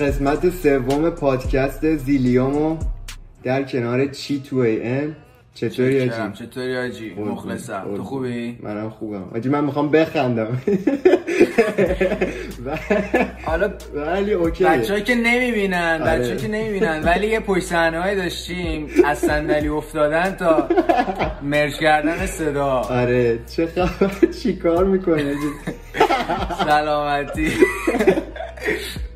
قسمت 0.00 0.50
سوم 0.50 1.10
پادکست 1.10 1.96
زیلیومو 1.96 2.76
در 3.42 3.62
کنار 3.62 4.06
چی 4.06 4.40
تو 4.40 4.56
ای 4.56 4.82
ام. 4.82 5.16
چطوری. 5.54 6.00
آجی؟ 6.00 6.44
چطوری 6.46 6.76
آجی؟ 6.76 7.14
مخلصم. 7.14 7.84
تو 7.96 8.02
خوبی؟ 8.04 8.58
منم 8.62 8.90
خوبم. 8.90 9.24
آجی 9.34 9.48
من 9.48 9.64
می‌خوام 9.64 9.88
بخندم. 9.90 10.46
حالا 13.46 13.70
ولی 13.94 14.32
اوکی. 14.32 14.64
بچه‌ای 14.64 15.02
که 15.02 15.14
نمی‌بینن 15.14 16.00
آره. 16.02 16.18
بچه‌ای 16.18 16.36
که 16.36 16.48
نمی‌بینن 16.48 17.02
ولی 17.04 17.26
یه 17.26 17.40
پشت 17.40 17.64
صحنه‌ای 17.64 18.16
داشتیم 18.16 18.88
از 19.04 19.18
صندلی 19.18 19.68
افتادن 19.68 20.30
تا 20.36 20.68
مرج 21.42 21.78
کردن 21.78 22.26
صدا. 22.26 22.70
آره. 22.70 23.38
چه 23.56 23.66
خبر؟ 23.66 24.10
چی 24.42 24.56
کار 24.56 24.84
می‌کنه 24.84 25.34
سلامتی. 26.66 27.48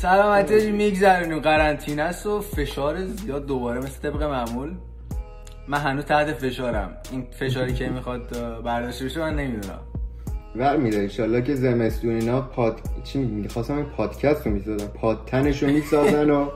سلامتی 0.00 0.70
میگذرونیم 0.70 1.38
قرنطینه 1.38 2.02
است 2.02 2.26
و 2.26 2.40
فشار 2.40 3.04
زیاد 3.04 3.46
دوباره 3.46 3.78
مثل 3.78 4.10
طبق 4.10 4.22
معمول. 4.22 4.74
من 5.68 5.78
هنوز 5.78 6.04
تحت 6.04 6.32
فشارم. 6.32 6.96
این 7.12 7.26
فشاری 7.30 7.74
که 7.74 7.88
می‌خواد 7.88 8.36
برداشته 8.64 9.04
بشه 9.04 9.20
من 9.20 9.34
نمی‌دونم. 9.34 9.78
ور 10.56 10.76
میره 10.76 10.98
انشالله 10.98 11.42
که 11.42 11.54
زمستون 11.54 12.10
اینا 12.10 12.40
پاد 12.40 12.80
چی 13.04 13.18
میگی؟ 13.18 13.48
خواستم 13.48 13.76
این 13.76 13.84
پادکست 13.84 14.46
رو 14.46 14.52
می‌سازن 14.52 14.86
پادتنش 14.86 15.62
رو 15.62 15.70
می‌سازن 15.70 16.30
و 16.30 16.50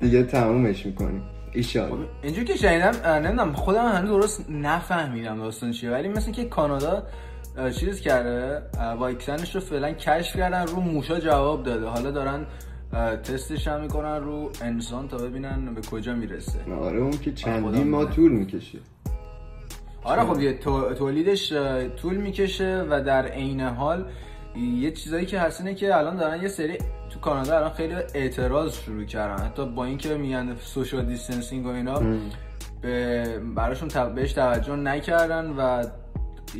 دیگه 0.00 0.22
تمومش 0.22 0.86
می‌کنیم. 0.86 1.22
ایشالله 1.52 2.06
اینجور 2.22 2.44
که 2.44 2.56
شنیدم 2.56 2.92
نمی‌دونم 3.06 3.52
خودم 3.52 3.88
هنوز 3.88 4.10
درست 4.10 4.50
نفهمیدم 4.50 5.38
داستان 5.38 5.72
چیه. 5.72 5.90
ولی 5.90 6.08
مثل 6.08 6.32
که 6.32 6.44
کانادا 6.44 7.02
چیز 7.80 8.00
کرده 8.00 8.62
واکسنش 8.98 9.54
رو 9.54 9.60
فعلا 9.60 9.92
کشف 9.92 10.36
کردن 10.36 10.66
رو 10.66 10.80
موشا 10.80 11.20
جواب 11.20 11.62
داده. 11.62 11.86
حالا 11.86 12.10
دارن 12.10 12.46
تستش 13.22 13.68
هم 13.68 13.80
می‌کنن 13.80 14.16
رو 14.16 14.50
انسان 14.62 15.08
تا 15.08 15.16
ببینن 15.16 15.74
به 15.74 15.80
کجا 15.80 16.14
می‌رسه. 16.14 16.58
آره 16.80 16.98
اون 16.98 17.10
که 17.10 17.32
چندین 17.32 17.60
ماه 17.88 18.00
می‌دونم. 18.00 18.14
طول 18.14 18.32
می‌کشه. 18.32 18.78
آره 20.04 20.24
خب 20.24 20.40
یه 20.40 20.58
تو- 20.58 20.94
تولیدش 20.94 21.52
طول 22.02 22.16
می‌کشه 22.16 22.86
و 22.90 23.02
در 23.02 23.26
عین 23.26 23.60
حال 23.60 24.04
یه 24.80 24.90
چیزایی 24.90 25.26
که 25.26 25.40
هست 25.40 25.60
اینه 25.60 25.74
که 25.74 25.96
الان 25.96 26.16
دارن 26.16 26.42
یه 26.42 26.48
سری 26.48 26.78
تو 27.10 27.20
کانادا 27.20 27.56
الان 27.56 27.70
خیلی 27.70 27.94
اعتراض 28.14 28.72
شروع 28.72 29.04
کردن. 29.04 29.44
حتی 29.44 29.66
با 29.66 29.84
اینکه 29.84 30.14
میگن 30.14 30.56
social 30.60 31.04
distancing 31.04 31.66
و 31.66 31.68
اینا 31.68 32.02
به 32.82 33.24
براشون 33.56 34.14
بهش 34.14 34.32
توجه 34.32 34.76
نکردن 34.76 35.50
و 35.50 35.84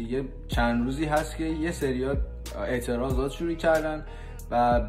یه 0.08 0.24
چند 0.48 0.84
روزی 0.84 1.04
هست 1.04 1.36
که 1.36 1.44
یه 1.44 1.72
سریا 1.72 2.16
اعتراضات 2.66 3.30
شروع 3.30 3.54
کردن 3.54 4.04
و 4.50 4.80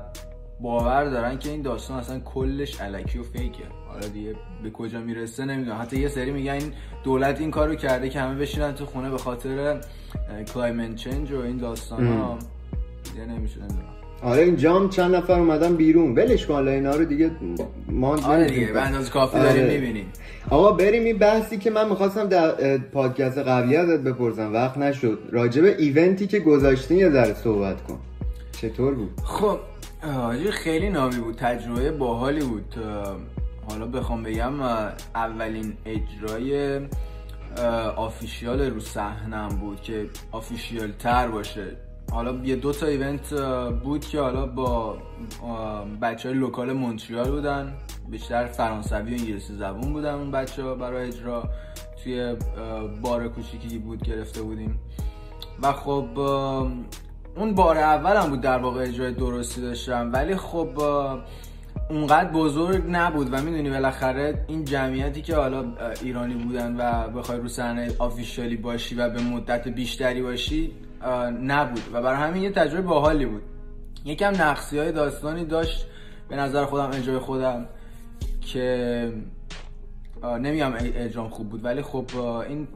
باور 0.61 1.05
دارن 1.05 1.39
که 1.39 1.49
این 1.49 1.61
داستان 1.61 1.99
اصلا 1.99 2.19
کلش 2.19 2.81
الکی 2.81 3.19
و 3.19 3.23
fake 3.23 3.50
ه. 3.50 3.63
حالا 3.87 4.07
دیگه 4.07 4.35
به 4.63 4.69
کجا 4.69 4.99
می‌رسه 4.99 5.45
نمی‌دونم. 5.45 5.81
حتی 5.81 5.99
یه 5.99 6.07
سری 6.07 6.31
میگن 6.31 6.51
این 6.51 6.71
دولت 7.03 7.41
این 7.41 7.51
کارو 7.51 7.75
کرده 7.75 8.09
که 8.09 8.19
همه 8.19 8.35
بشینن 8.35 8.73
تو 8.73 8.85
خونه 8.85 9.09
به 9.09 9.17
خاطر 9.17 9.77
climate 10.53 10.95
change 10.95 11.31
و 11.31 11.41
این 11.41 11.57
داستان 11.57 12.07
ها 12.07 12.39
دیگه 13.03 13.25
نمیشه 13.25 13.59
نمی‌دونم 13.59 13.83
آره 14.23 14.43
اینجا 14.43 14.75
هم 14.75 14.89
چند 14.89 15.15
نفر 15.15 15.33
اومدن 15.33 15.75
بیرون. 15.75 16.15
ولش 16.15 16.45
کن 16.45 16.53
حالا 16.53 16.71
اینا 16.71 16.95
رو 16.95 17.05
دیگه 17.05 17.31
ما 17.87 18.17
آره 18.17 18.49
دیگه 18.49 18.73
به 18.73 18.81
اندازه 18.81 19.11
کافی 19.11 19.37
آره. 19.37 19.49
داریم 19.49 19.67
می‌بینیم. 19.67 20.05
آقا 20.49 20.71
بریم 20.71 21.03
این 21.03 21.17
بحثی 21.17 21.57
که 21.57 21.71
من 21.71 21.89
می‌خواستم 21.89 22.27
در 22.27 22.77
پادکست 22.77 23.37
قبلی 23.37 23.75
ازت 23.75 23.99
بپرسم. 23.99 24.53
وقت 24.53 24.77
نشد. 24.77 25.19
راجب 25.31 25.63
event 25.63 26.16
ی 26.16 26.27
که 26.27 26.39
گذاشتی 26.39 26.95
یه 26.95 27.09
ذره 27.09 27.33
صحبت 27.33 27.83
کن. 27.83 27.99
چطور 28.51 28.93
بود؟ 28.93 29.09
خب 29.23 29.59
آجی 30.03 30.51
خیلی 30.51 30.89
نامی 30.89 31.17
بود 31.17 31.35
تجربه 31.35 31.91
باحالی 31.91 32.45
بود. 32.45 32.75
حالا 33.69 33.85
بخوام 33.85 34.23
بگم 34.23 34.61
اولین 35.15 35.73
اجرای 35.85 36.79
official 37.95 38.61
رو 38.61 38.79
صحنم 38.79 39.47
بود 39.47 39.81
که 39.81 40.09
official 40.31 40.91
تر 40.91 41.27
باشه. 41.27 41.77
حالا 42.11 42.45
یه 42.45 42.55
دو 42.55 42.71
تا 42.71 42.85
event 42.85 43.33
بود 43.83 44.05
که 44.05 44.19
حالا 44.19 44.45
با 44.45 44.97
بچه 46.01 46.29
های 46.29 46.37
لوکال 46.37 46.73
مونتریال 46.73 47.31
بودن. 47.31 47.73
بیشتر 48.09 48.45
فرانسوی 48.45 49.15
و 49.15 49.19
انگلیسی 49.19 49.53
زبون 49.53 49.93
بودن 49.93 50.13
اون 50.13 50.31
بچه 50.31 50.63
ها 50.63 50.75
برای 50.75 51.07
اجرا. 51.07 51.49
توی 52.03 52.35
بار 53.01 53.27
کوچیکی 53.27 53.77
بود 53.77 54.03
گرفته 54.03 54.41
بودیم. 54.41 54.79
و 55.61 55.71
خب 55.71 56.07
اون 57.39 57.55
بار 57.55 57.77
اولم 57.77 58.29
بود 58.29 58.41
در 58.41 58.57
واقع 58.57 58.81
اجرای 58.81 59.13
درستی 59.13 59.61
داشتم 59.61 60.09
ولی 60.13 60.35
خب 60.35 60.69
اونقدر 61.89 62.31
بزرگ 62.31 62.83
نبود 62.89 63.33
و 63.33 63.41
می‌دونی 63.41 63.69
بالاخره 63.69 64.45
این 64.47 64.65
جمعیتی 64.65 65.21
که 65.21 65.35
حالا 65.35 65.65
ایرانی 66.01 66.33
بودن 66.33 66.75
و 66.79 67.09
بخوای 67.09 67.39
رو 67.39 67.47
صحنه 67.47 67.91
آفیشیالی 67.99 68.55
باشی 68.55 68.95
و 68.95 69.09
به 69.09 69.21
مدت 69.21 69.67
بیشتری 69.67 70.21
باشی 70.21 70.71
نبود 71.43 71.81
و 71.93 72.01
برای 72.01 72.17
همین 72.17 72.43
یه 72.43 72.51
تجربه 72.51 72.81
باحالی 72.81 73.25
بود. 73.25 73.41
یکم 74.05 74.41
نقصی 74.41 74.77
های 74.77 74.91
داستانی 74.91 75.45
داشت 75.45 75.87
به 76.29 76.35
نظر 76.35 76.65
خودم 76.65 76.89
اجرای 76.93 77.19
خودم 77.19 77.65
که 78.41 79.13
نمیگم 80.23 80.73
اجرام 80.77 81.29
خوب 81.29 81.49
بود 81.49 81.65
ولی 81.65 81.81
خب 81.81 82.05
این 82.49 82.67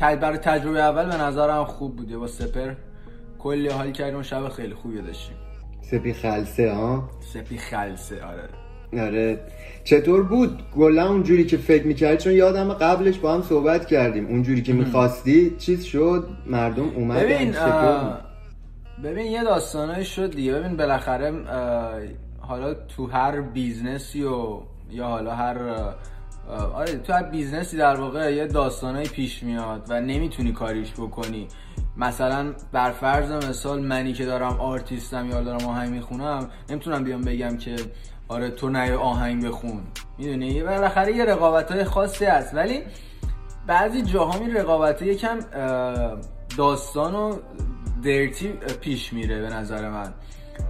برای 0.00 0.38
تجربه 0.38 0.80
اول 0.80 1.06
به 1.06 1.16
نظرم 1.16 1.64
خوب 1.64 1.96
بود 1.96 2.16
با 2.16 2.26
سپر. 2.26 2.74
کلی 3.44 3.68
حال 3.68 3.92
کردیم 3.92 4.22
شب 4.22 4.48
خیلی 4.48 4.74
خوبی 4.74 5.02
داشتیم. 5.02 5.36
سپی 5.82 6.12
خلصه 6.12 6.72
ها؟ 6.72 7.10
سپی 7.20 7.58
خلصه 7.58 8.24
آره. 8.24 8.48
آره. 9.04 9.40
چطور 9.84 10.22
بود 10.22 10.62
گلا 10.76 11.08
اونجوری 11.08 11.44
که 11.44 11.56
فکر 11.56 11.86
می‌کردی؟ 11.86 12.16
چون 12.16 12.32
یادم 12.32 12.72
قبلش 12.72 13.18
با 13.18 13.34
هم 13.34 13.42
صحبت 13.42 13.86
کردیم. 13.86 14.26
اونجوری 14.26 14.62
که 14.62 14.72
می‌خواستی 14.72 15.56
چیز 15.58 15.84
شد 15.84 16.28
مردم 16.46 16.88
اومدن 16.88 17.22
ببین؟ 17.24 17.54
ببین 19.04 19.26
یه 19.26 19.44
داستانایی 19.44 20.04
شد 20.04 20.30
دیگه. 20.30 20.52
ببین 20.52 20.76
بالاخره 20.76 21.32
حالا 22.38 22.74
تو 22.74 23.06
هر 23.06 23.40
business 23.40 24.13
ی 24.13 24.22
و 24.22 24.60
یا 24.90 25.06
حالا 25.06 25.34
هر 25.34 25.58
آره 26.74 26.98
تو 26.98 27.12
هر 27.12 27.22
business 27.22 27.70
ی 27.70 27.76
در 27.76 27.96
واقع 27.96 28.34
یه 28.34 28.46
داستانایی 28.46 29.08
پیش 29.08 29.42
میاد 29.42 29.86
و 29.88 30.00
نمی‌تونی 30.00 30.52
کاریش 30.52 30.92
بکنی. 30.92 31.48
مثلا 31.96 32.54
بر 32.72 32.90
فرض 32.90 33.30
مثال 33.30 33.80
منی 33.80 34.12
که 34.12 34.24
دارم 34.24 34.60
آرتیستم 34.60 35.30
یا 35.30 35.40
دارم 35.40 35.64
آهنگ 35.66 35.90
می‌خونم 35.90 36.48
نمی‌تونم 36.70 37.04
بیام 37.04 37.20
بگم 37.20 37.56
که 37.56 37.76
آره 38.28 38.50
تو 38.50 38.68
نه 38.68 38.94
آهنگ 38.94 39.46
بخون. 39.46 39.82
می‌دونی؟ 40.18 40.62
بالاخره 40.62 41.16
یه 41.16 41.24
رقابت 41.24 41.72
های 41.72 41.84
خاصی 41.84 42.24
هست. 42.24 42.54
ولی 42.54 42.82
بعضی 43.66 44.02
جاها 44.02 44.38
این 44.38 44.56
رقابت 44.56 45.02
یکم 45.02 45.38
داستان 46.58 47.14
و 47.14 47.36
درتی 48.02 48.48
پیش 48.80 49.12
میره 49.12 49.40
به 49.40 49.48
نظر 49.48 49.88
من. 49.88 50.14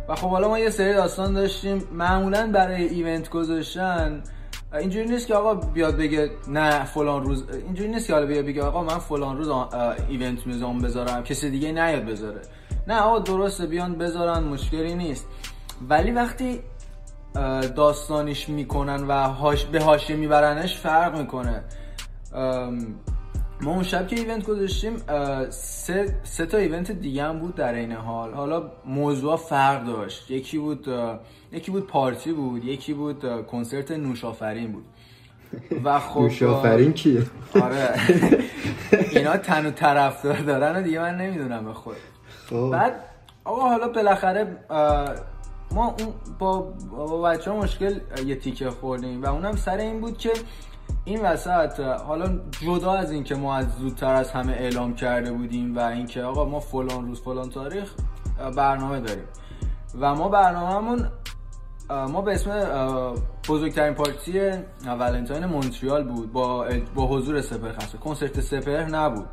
و 0.08 0.14
خب 0.14 0.28
حالا 0.28 0.48
ما 0.48 0.58
یه 0.58 0.70
سری 0.70 0.92
داستان 0.92 1.34
داشتیم. 1.34 1.84
معمولا 1.92 2.50
برای 2.52 2.84
ایونت 2.84 3.30
گذاشتن 3.30 4.22
اینجوری 4.78 5.08
نیست 5.08 5.26
که 5.26 5.34
آقا 5.34 5.54
بیاد 5.54 5.96
بگه 5.96 6.30
نه 6.48 6.84
فلان 6.84 7.24
روز 7.24 7.44
اینجوری 7.50 7.90
نیست 7.90 8.06
که 8.06 8.12
حالا 8.12 8.26
بیاد 8.26 8.44
بگه 8.44 8.62
آقا 8.62 8.82
من 8.82 8.98
فلان 8.98 9.36
روز 9.36 9.48
ایونت 10.08 10.46
میزام 10.46 10.78
بذارم. 10.78 11.24
کسی 11.24 11.50
دیگه 11.50 11.72
نیاد 11.72 12.04
بذاره. 12.04 12.40
نه 12.88 13.00
آقا 13.00 13.18
درسته 13.18 13.66
بیان 13.66 13.94
بذارن 13.94 14.44
مشکلی 14.44 14.94
نیست. 14.94 15.26
ولی 15.88 16.10
وقتی 16.10 16.60
اه، 17.36 17.60
داستانیش 17.66 18.48
می‌کنن 18.48 19.06
و 19.06 19.28
هاش 19.28 19.64
به 19.64 19.80
حاشیه 19.80 20.16
میبرنش 20.16 20.78
فرق 20.78 21.18
می‌کنه. 21.18 21.64
ما 23.60 23.70
اون 23.70 23.82
شب 23.82 24.08
که 24.08 24.16
ایونت 24.16 24.46
گذاشتیم 24.46 24.96
سه, 25.50 26.20
سه 26.22 26.46
تا 26.46 26.58
ایونت 26.58 26.90
دیگه 26.90 27.22
هم 27.22 27.38
بود 27.38 27.54
در 27.54 27.74
این 27.74 27.92
حال. 27.92 28.34
حالا 28.34 28.70
موضوع 28.84 29.36
فرق 29.36 29.86
داشت. 29.86 30.30
یکی 30.30 30.58
بود 30.58 30.86
یکی 31.52 31.70
بود 31.70 31.86
پارتی 31.86 32.32
بود 32.32 32.64
یکی 32.64 32.94
بود 32.94 33.46
کنسرت 33.46 33.90
نوشافرین 33.90 34.72
بود. 34.72 34.84
و 35.84 35.98
خب 35.98 36.20
نوشافرین 36.20 36.92
کیه؟ 36.92 37.22
آره. 37.62 38.00
اینا 39.10 39.36
تن 39.36 39.66
و 39.66 39.70
طرفدار 39.70 40.36
دارن 40.36 40.76
و 40.76 40.82
دیگه 40.82 41.00
من 41.00 41.16
نمی‌دونم 41.16 41.64
به 41.64 41.72
خود. 41.72 41.96
خب. 42.50 42.70
بعد 42.72 43.04
آقا 43.44 43.68
حالا 43.68 43.88
بالاخره 43.88 44.56
ما 45.70 45.96
اون 45.98 46.12
با, 46.38 46.72
با 46.90 47.22
بچه 47.22 47.50
ها 47.50 47.56
مشکل 47.56 48.00
یه 48.26 48.36
تیکه 48.36 48.70
خوردیم 48.70 49.22
و 49.22 49.26
اونم 49.26 49.56
سر 49.56 49.76
این 49.76 50.00
بود 50.00 50.18
که 50.18 50.30
این 51.04 51.20
وسط 51.22 51.80
حالا 51.80 52.38
جدا 52.60 52.92
از 52.92 53.10
این 53.10 53.24
که 53.24 53.34
ما 53.34 53.54
از 53.54 53.66
زودتر 53.78 54.14
از 54.14 54.30
همه 54.30 54.52
اعلام 54.52 54.94
کرده 54.94 55.32
بودیم 55.32 55.76
و 55.76 55.80
اینکه 55.80 56.22
آقا 56.22 56.44
ما 56.44 56.60
فلان 56.60 57.06
روز 57.06 57.20
فلان 57.20 57.50
تاریخ 57.50 57.94
برنامه 58.56 59.00
داریم. 59.00 59.24
و 60.00 60.14
ما 60.14 60.28
برنامهمون 60.28 61.08
ما 61.90 62.20
به 62.20 62.34
اسم 62.34 62.50
بزرگترین 63.48 63.94
پارتی 63.94 64.40
ولنتاین 64.86 65.44
مونتریال 65.44 66.04
بود. 66.04 66.32
با 66.32 66.68
با 66.94 67.06
حضور 67.06 67.40
سپر 67.40 67.72
خاصه 67.72 67.98
کنسرت 67.98 68.40
سپر 68.40 68.84
نبود. 68.84 69.26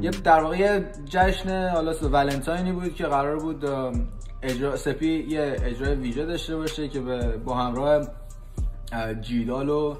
یه 0.00 0.10
در 0.10 0.40
واقع 0.40 0.58
یه 0.58 0.84
جشن 1.04 1.68
حالا 1.68 1.92
ولنتاینی 1.92 2.72
بود 2.72 2.94
که 2.94 3.04
قرار 3.04 3.38
بود 3.38 3.64
اجرا 4.42 4.76
سپی 4.76 5.26
یه 5.28 5.56
اجرای 5.64 5.94
ویژه 5.94 6.26
داشته 6.26 6.56
باشه 6.56 6.88
که 6.88 7.00
با 7.44 7.54
همراه 7.54 8.06
جیدال 9.20 9.68
و 9.68 9.96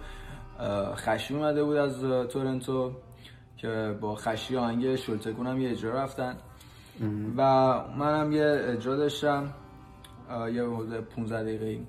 خشی 0.95 1.35
اومده 1.35 1.65
بود 1.65 1.77
از 1.77 2.01
تورنتو 2.29 2.93
که 3.57 3.99
با 4.01 4.15
خشی 4.15 4.57
آهنگ 4.57 4.97
شلتکون 4.97 5.47
هم 5.47 5.61
یه 5.61 5.71
اجرا 5.71 5.93
رفتن. 5.93 6.37
و 7.37 7.43
منم 7.99 8.33
یه 8.33 8.61
اجرا 8.65 8.97
داشتم 8.97 9.55
یه 10.55 10.65
حدود 10.65 11.01
15 11.01 11.43
دقیقه 11.43 11.81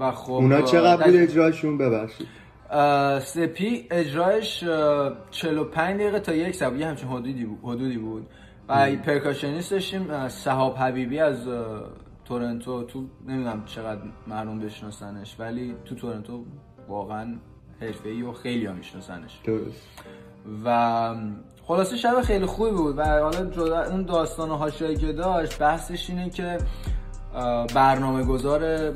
و 0.00 0.12
خب 0.12 0.32
اونا 0.32 0.62
چقدر 0.62 1.04
بود 1.04 1.16
اجراشون؟ 1.16 1.78
ببخشید. 1.78 2.26
سپی 3.22 3.86
اجرایش 3.90 4.64
45 5.30 6.00
دقیقه 6.00 6.20
تا 6.20 6.34
یک 6.34 6.54
ساعت 6.54 6.72
یه 6.72 6.86
همچین 6.86 7.08
حدودی 7.08 7.44
بود 7.44 7.58
حدودی 7.62 7.98
بود. 7.98 8.26
و 8.68 8.96
پرکاشنیست 8.96 9.70
داشتیم 9.70 10.28
صحاب 10.28 10.76
حبیبی 10.76 11.18
از 11.18 11.48
تورنتو. 12.24 12.82
تو 12.82 13.04
نمی‌دونم 13.26 13.64
چقدر 13.64 14.00
مردم 14.26 14.58
بشناسنش 14.58 15.36
ولی 15.38 15.74
تو 15.84 15.94
تورنتو 15.94 16.44
واقعا 16.88 17.36
حرفه‌ای 17.80 18.22
و 18.22 18.32
خیلی 18.32 18.66
ها 18.66 18.72
میشناسنش. 18.72 19.40
و 20.64 21.14
خلاصه 21.66 21.96
شب 21.96 22.22
خیلی 22.22 22.46
خوبی 22.46 22.70
بود 22.70 22.98
و 22.98 23.04
حالا 23.04 23.44
جدا 23.50 23.84
اون 23.84 24.02
داستان 24.02 24.50
حاشیه‌ای 24.50 24.96
که 24.96 25.12
داشت 25.12 25.58
بحثش 25.58 26.10
اینه 26.10 26.30
که 26.30 26.58
برنامه 27.74 28.24
گذار 28.24 28.92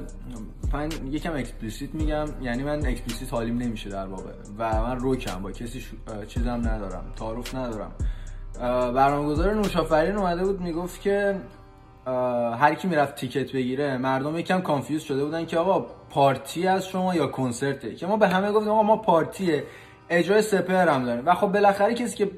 من 0.73 0.89
یکم 1.11 1.37
explicit 1.37 1.95
میگم 1.95 2.25
یعنی 2.43 2.63
من 2.63 2.87
explicit 2.87 3.33
حالیم 3.33 3.59
نمیشه 3.59 3.91
در 3.91 4.07
واقع 4.07 4.31
و 4.59 4.83
من 4.83 4.99
روکم 4.99 5.43
با 5.43 5.53
کسی 5.53 5.85
چیزم 6.27 6.51
ندارم 6.51 7.05
تعارف 7.17 7.55
ندارم. 7.55 7.93
برنامه 8.95 9.29
گذار 9.29 9.55
نوشافرین 9.55 10.17
اومده 10.17 10.45
بود 10.45 10.61
می‌گفت 10.61 11.01
که 11.01 11.41
هر 12.57 12.75
کی 12.75 12.89
می‌رفت 12.89 13.15
ticket 13.15 13.53
بگیره 13.53 13.99
مردم 13.99 14.39
یکم 14.39 14.61
confuse 14.61 15.03
شده 15.03 15.25
بودن 15.25 15.47
که 15.47 15.59
آقا 15.59 15.87
پارتی 16.11 16.67
از 16.67 16.87
شما 16.87 17.15
یا 17.15 17.27
کنسرته؟ 17.27 17.95
که 17.95 18.07
ما 18.07 18.17
به 18.17 18.29
همه 18.29 18.53
گفتیم 18.53 18.73
آقا 18.73 18.83
ما 18.83 18.97
پارتیه 18.97 19.65
اجرای 20.11 20.43
سپر 20.43 20.89
هم 20.89 21.05
داریم. 21.05 21.27
و 21.27 21.35
خب 21.35 21.47
بالاخره 21.47 21.95
کسی 21.95 22.17
که 22.17 22.31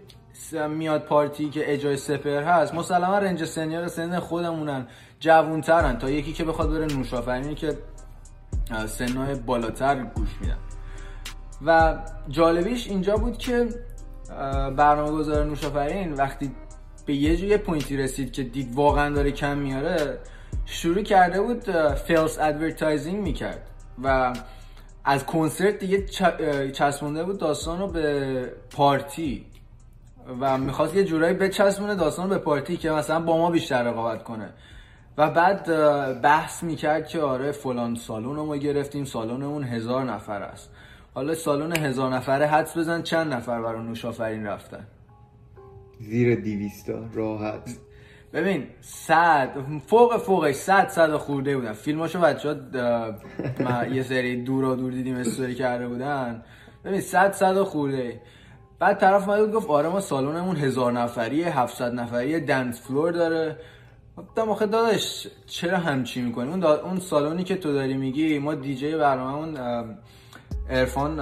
میاد 0.68 1.02
پارتی 1.02 1.50
که 1.50 1.72
اجرای 1.72 1.96
سپر 1.96 2.42
هست 2.42 2.74
مسلما 2.74 3.18
range 3.18 3.44
سنیا 3.44 3.61
range 3.61 3.88
سن 3.88 4.18
خودمونن 4.18 4.86
جوونترن. 5.20 5.98
تا 5.98 6.10
یکی 6.10 6.32
که 6.32 6.44
بخواد 6.44 6.70
بره 6.70 6.86
نوشافرینی 6.96 7.54
که 7.54 7.78
سنهای 8.86 9.34
بالاتر 9.34 9.94
گوش 9.94 10.28
میدن. 10.40 10.56
و 11.66 11.98
جالبیش 12.28 12.86
اینجا 12.88 13.16
بود 13.16 13.38
که 13.38 13.68
برنامه 14.76 15.10
گذار 15.10 15.44
نوشافرین 15.44 16.12
وقتی 16.12 16.50
به 17.06 17.14
یه 17.14 17.36
جور 17.36 17.56
point 17.56 17.90
ی 17.90 17.96
رسید 17.96 18.32
که 18.32 18.42
دید 18.42 18.74
واقعا 18.74 19.14
داره 19.14 19.30
کم 19.30 19.58
میاره 19.58 20.18
شروع 20.66 21.02
کرده 21.02 21.40
بود 21.40 21.70
false 21.94 22.38
advertising 22.38 23.22
می‌کرد 23.22 23.66
و 24.04 24.32
از 25.04 25.26
کنسرت 25.26 25.78
دیگه 25.78 26.06
چسبونده 26.72 27.24
بود 27.24 27.38
داستان 27.38 27.78
رو 27.78 27.86
به 27.86 28.46
پارتی 28.70 29.46
و 30.40 30.58
می‌خواست 30.58 30.94
یه 30.94 31.04
جورایی 31.04 31.34
بچسبونه 31.34 31.94
داستان 31.94 32.24
رو 32.24 32.30
به 32.30 32.38
پارتی 32.38 32.76
که 32.76 32.90
مثلا 32.90 33.20
با 33.20 33.38
ما 33.38 33.50
بیشتر 33.50 33.82
رقابت 33.82 34.24
کنه. 34.24 34.48
و 35.18 35.30
بعد 35.30 35.64
بحث 36.22 36.62
می‌کرد 36.62 37.08
که 37.08 37.20
آره 37.20 37.52
فلان 37.52 37.94
سالون 37.94 38.36
رو 38.36 38.46
ما 38.46 38.56
گرفتیم 38.56 39.04
سالونمون 39.04 39.64
هزار 39.64 40.04
نفر 40.04 40.42
است. 40.42 40.70
حالا 41.14 41.34
سالن 41.34 41.76
هزار 41.76 42.14
نفره 42.14 42.46
حدس 42.46 42.76
بزن 42.76 43.02
چند 43.02 43.32
نفر 43.32 43.62
برای 43.62 43.82
نوشافرین 43.82 44.46
رفتن؟ 44.46 44.86
زیر 46.00 46.34
دیویستا 46.34 47.04
راحت. 47.14 47.70
ببین 48.32 48.66
صد 48.80 49.50
فوق 49.86 50.16
فوقش 50.16 50.54
صد 50.54 50.88
صد 50.88 51.16
خورده 51.16 51.56
بودن. 51.56 51.72
فیلماشو 51.72 52.20
بچه 52.20 52.56
ها 53.64 53.86
یه 53.86 54.02
سری 54.02 54.42
دورا 54.42 54.74
دور 54.74 54.92
دیدیم 54.92 55.16
استوری 55.16 55.54
کرده 55.54 55.88
بودن. 55.88 56.42
ببین 56.84 57.00
صد 57.00 57.32
صد 57.32 57.62
خورده. 57.62 58.20
بعد 58.78 58.98
طرف 58.98 59.28
اومد 59.28 59.52
گفت 59.52 59.70
آره 59.70 59.88
ما 59.88 60.00
سالنمون 60.00 60.56
هزار 60.56 60.92
نفریه 60.92 61.58
700 61.58 61.94
نفریه 61.94 62.40
دنس 62.40 62.80
فلور 62.80 63.12
داره. 63.12 63.56
گفتم 64.16 64.50
آخه 64.50 64.66
داداش 64.66 65.26
چرا 65.46 65.78
همچی 65.78 66.22
می‌کنی؟ 66.22 66.50
اون, 66.50 66.64
اون 66.64 67.00
سالونی 67.00 67.44
که 67.44 67.56
تو 67.56 67.72
داری 67.72 67.94
میگی 67.94 68.38
ما 68.38 68.54
دیجی 68.54 68.96
برنامه 68.96 69.58
ارفان 70.70 71.20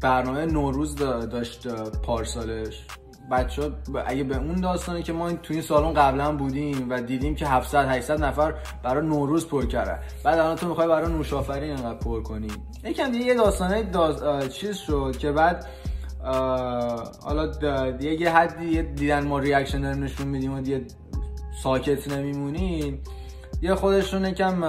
برنامه 0.00 0.46
نوروز 0.46 0.96
داشت 0.96 1.68
پارسالش. 2.02 2.86
بچه 3.30 3.70
اگه 4.06 4.24
به 4.24 4.36
اون 4.36 4.60
داستانی 4.60 5.02
که 5.02 5.12
ما 5.12 5.32
تو 5.32 5.52
این 5.54 5.62
سالن 5.62 5.94
قبلا 5.94 6.36
بودیم 6.36 6.90
و 6.90 7.00
دیدیم 7.00 7.34
که 7.34 7.46
700 7.46 7.88
800 7.88 8.24
نفر 8.24 8.54
برای 8.82 9.06
نوروز 9.06 9.46
پر 9.46 9.66
کرده 9.66 9.98
بعد 10.24 10.38
الان 10.38 10.56
تو 10.56 10.68
می‌خوای 10.68 10.88
برای 10.88 11.12
نوشافرین 11.12 11.70
اینقدر 11.70 11.98
پر 11.98 12.22
کنی. 12.22 12.48
یکم 12.84 13.12
دیگه 13.12 13.24
یه 13.24 13.34
داستانه 13.34 13.82
داز... 13.82 14.48
چیز 14.54 14.76
شد 14.76 15.16
که 15.18 15.32
بعد 15.32 15.66
حالا 17.24 17.46
دیگه 17.90 18.20
یه 18.20 18.30
حدی 18.36 18.82
دیدن 18.82 19.26
ما 19.26 19.38
ریاکشن 19.38 19.80
داریم 19.80 20.04
نشون 20.04 20.28
میدیم 20.28 20.54
و 20.54 20.60
دیگه 20.60 20.84
ساکت 21.62 22.08
نمیمونیم. 22.08 23.02
یه 23.62 23.74
خودشون 23.74 24.24
یکم 24.24 24.64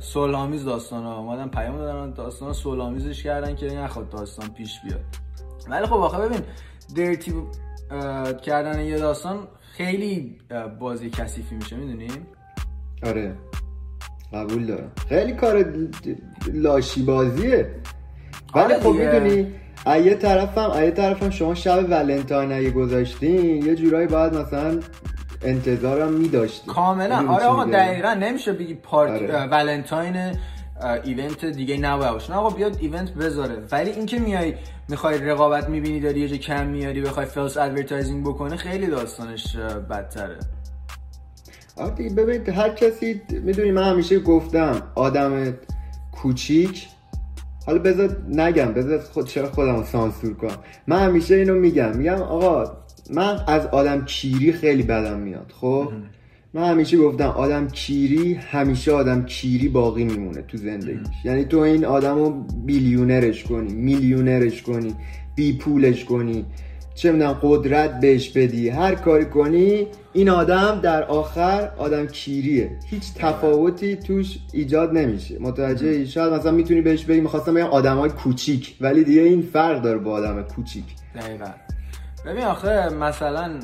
سولامیز 0.00 0.64
داستان 0.64 1.04
ها 1.04 1.18
اومدن 1.18 1.48
پیام 1.48 1.78
دادن 1.78 2.10
داستان 2.10 2.52
سولامیزش 2.52 3.22
کردن 3.22 3.56
که 3.56 3.66
نخواد 3.66 4.08
داستان 4.08 4.48
پیش 4.48 4.80
بیاد. 4.84 5.00
ولی 5.68 5.86
خب 5.86 5.94
آخه 5.94 6.18
ببین 6.18 6.40
درتی 6.96 7.34
کردن 8.42 8.80
یه 8.80 8.98
داستان 8.98 9.38
خیلی 9.72 10.38
بازی 10.80 11.10
کثیفی 11.10 11.54
میشه 11.54 11.76
می‌دونی؟ 11.76 12.08
آره. 13.06 13.34
قبول 14.32 14.66
دارم. 14.66 14.92
خیلی 15.08 15.32
کار 15.32 15.64
لاشی 16.52 17.02
بازیه 17.02 17.70
ولی 18.54 18.64
آره 18.64 18.78
خب 18.80 18.90
می‌دونی 18.90 19.54
ایه 19.86 20.14
طرفم 20.14 20.70
ایه 20.70 20.90
طرفم 20.90 21.30
شما 21.30 21.54
شب 21.54 21.84
ولنتاین 21.90 22.52
اگه 22.52 22.70
گذاشتین 22.70 23.66
یه 23.66 23.74
جورایی 23.74 24.06
باید 24.06 24.34
مثلا 24.34 24.80
انتظارم 25.42 26.12
میداشتی. 26.12 26.66
کاملا. 26.66 27.32
آره 27.32 27.44
آقا 27.44 27.64
دقیقا 27.64 28.14
نمیشه 28.14 28.52
بگی 28.52 28.74
پارتی 28.74 29.22
آره. 29.22 29.46
ولنتاین 29.46 30.16
event 31.04 31.44
دیگه 31.44 31.76
نباید 31.76 32.12
باشه. 32.12 32.32
نه 32.32 32.38
آقا 32.38 32.50
بیاد 32.56 32.76
event 32.80 33.14
بذاره. 33.14 33.62
ولی 33.72 33.90
اینکه 33.90 34.18
میای 34.18 34.54
می‌خوای 34.88 35.18
رقابت 35.18 35.68
می‌بینی 35.68 36.00
داری 36.00 36.20
یه 36.20 36.28
جا 36.28 36.36
کم 36.36 36.66
میاری 36.66 37.00
بخوای 37.00 37.26
false 37.26 37.56
advertising 37.56 38.24
بکنه 38.24 38.56
خیلی 38.56 38.86
داستانش 38.86 39.56
بدتره. 39.90 40.38
آره 41.76 42.10
ببین 42.10 42.54
هر 42.54 42.68
کسی 42.68 43.22
می‌دونی 43.30 43.70
من 43.70 43.82
همیشه 43.82 44.18
گفتم 44.18 44.82
آدم 44.94 45.54
کوچیک. 46.12 46.88
حالا 47.66 47.78
بذار 47.78 48.16
نگم 48.28 48.72
بذار 48.72 48.98
خود 48.98 49.26
چرا 49.26 49.50
خودم 49.50 49.84
سانسور 49.84 50.34
کنم. 50.34 50.56
من 50.86 50.98
همیشه 50.98 51.34
اینو 51.34 51.54
میگم. 51.54 51.96
میگم 51.96 52.22
آقا 52.22 52.76
من 53.10 53.44
از 53.46 53.66
آدم 53.66 54.04
کیری 54.04 54.52
خیلی 54.52 54.82
بدم 54.82 55.18
میاد 55.18 55.52
خب؟ 55.60 55.92
من 56.54 56.70
همیشه 56.70 56.98
گفتم 56.98 57.28
آدم 57.28 57.68
کیری 57.68 58.34
همیشه 58.34 58.92
آدم 58.92 59.24
کیری 59.24 59.68
باقی 59.68 60.04
میمونه 60.04 60.42
تو 60.42 60.56
زندگیش. 60.56 61.24
یعنی 61.24 61.44
تو 61.44 61.58
این 61.58 61.84
آدم 61.84 62.14
رو 62.14 62.30
بیلیونرش 62.64 63.44
کنی 63.44 63.72
میلیونرش 63.72 64.62
کنی 64.62 64.94
بی 65.34 65.52
پولش 65.52 66.04
کنی. 66.04 66.44
چه 66.94 67.12
می‌دونم 67.12 67.38
قدرت 67.42 68.00
بهش 68.00 68.30
بدی. 68.30 68.68
هر 68.68 68.94
کاری 68.94 69.24
کنی 69.24 69.86
این 70.12 70.28
آدم 70.28 70.80
در 70.82 71.04
آخر 71.04 71.70
آدم 71.78 72.06
کیریه. 72.06 72.70
هیچ 72.86 73.14
تفاوتی 73.14 73.96
توش 73.96 74.38
ایجاد 74.52 74.92
نمیشه. 74.92 75.38
متوجه 75.40 76.06
شاید 76.06 76.32
مثلا 76.32 76.52
می‌تونی 76.52 76.80
بهش 76.80 77.04
بگی 77.04 77.20
می‌خواستم 77.20 77.54
بگم 77.54 77.66
آدم 77.66 77.96
های 77.96 78.10
کوچیک 78.10 78.76
ولی 78.80 79.04
دیگه 79.04 79.22
این 79.22 79.42
فرق 79.42 79.82
داره 79.82 79.98
با 79.98 80.12
آدم 80.12 80.42
کوچیک. 80.42 80.84
دقیقا. 81.14 81.50
ببین 82.26 82.44
آخه 82.44 82.88
مثلا 82.88 83.60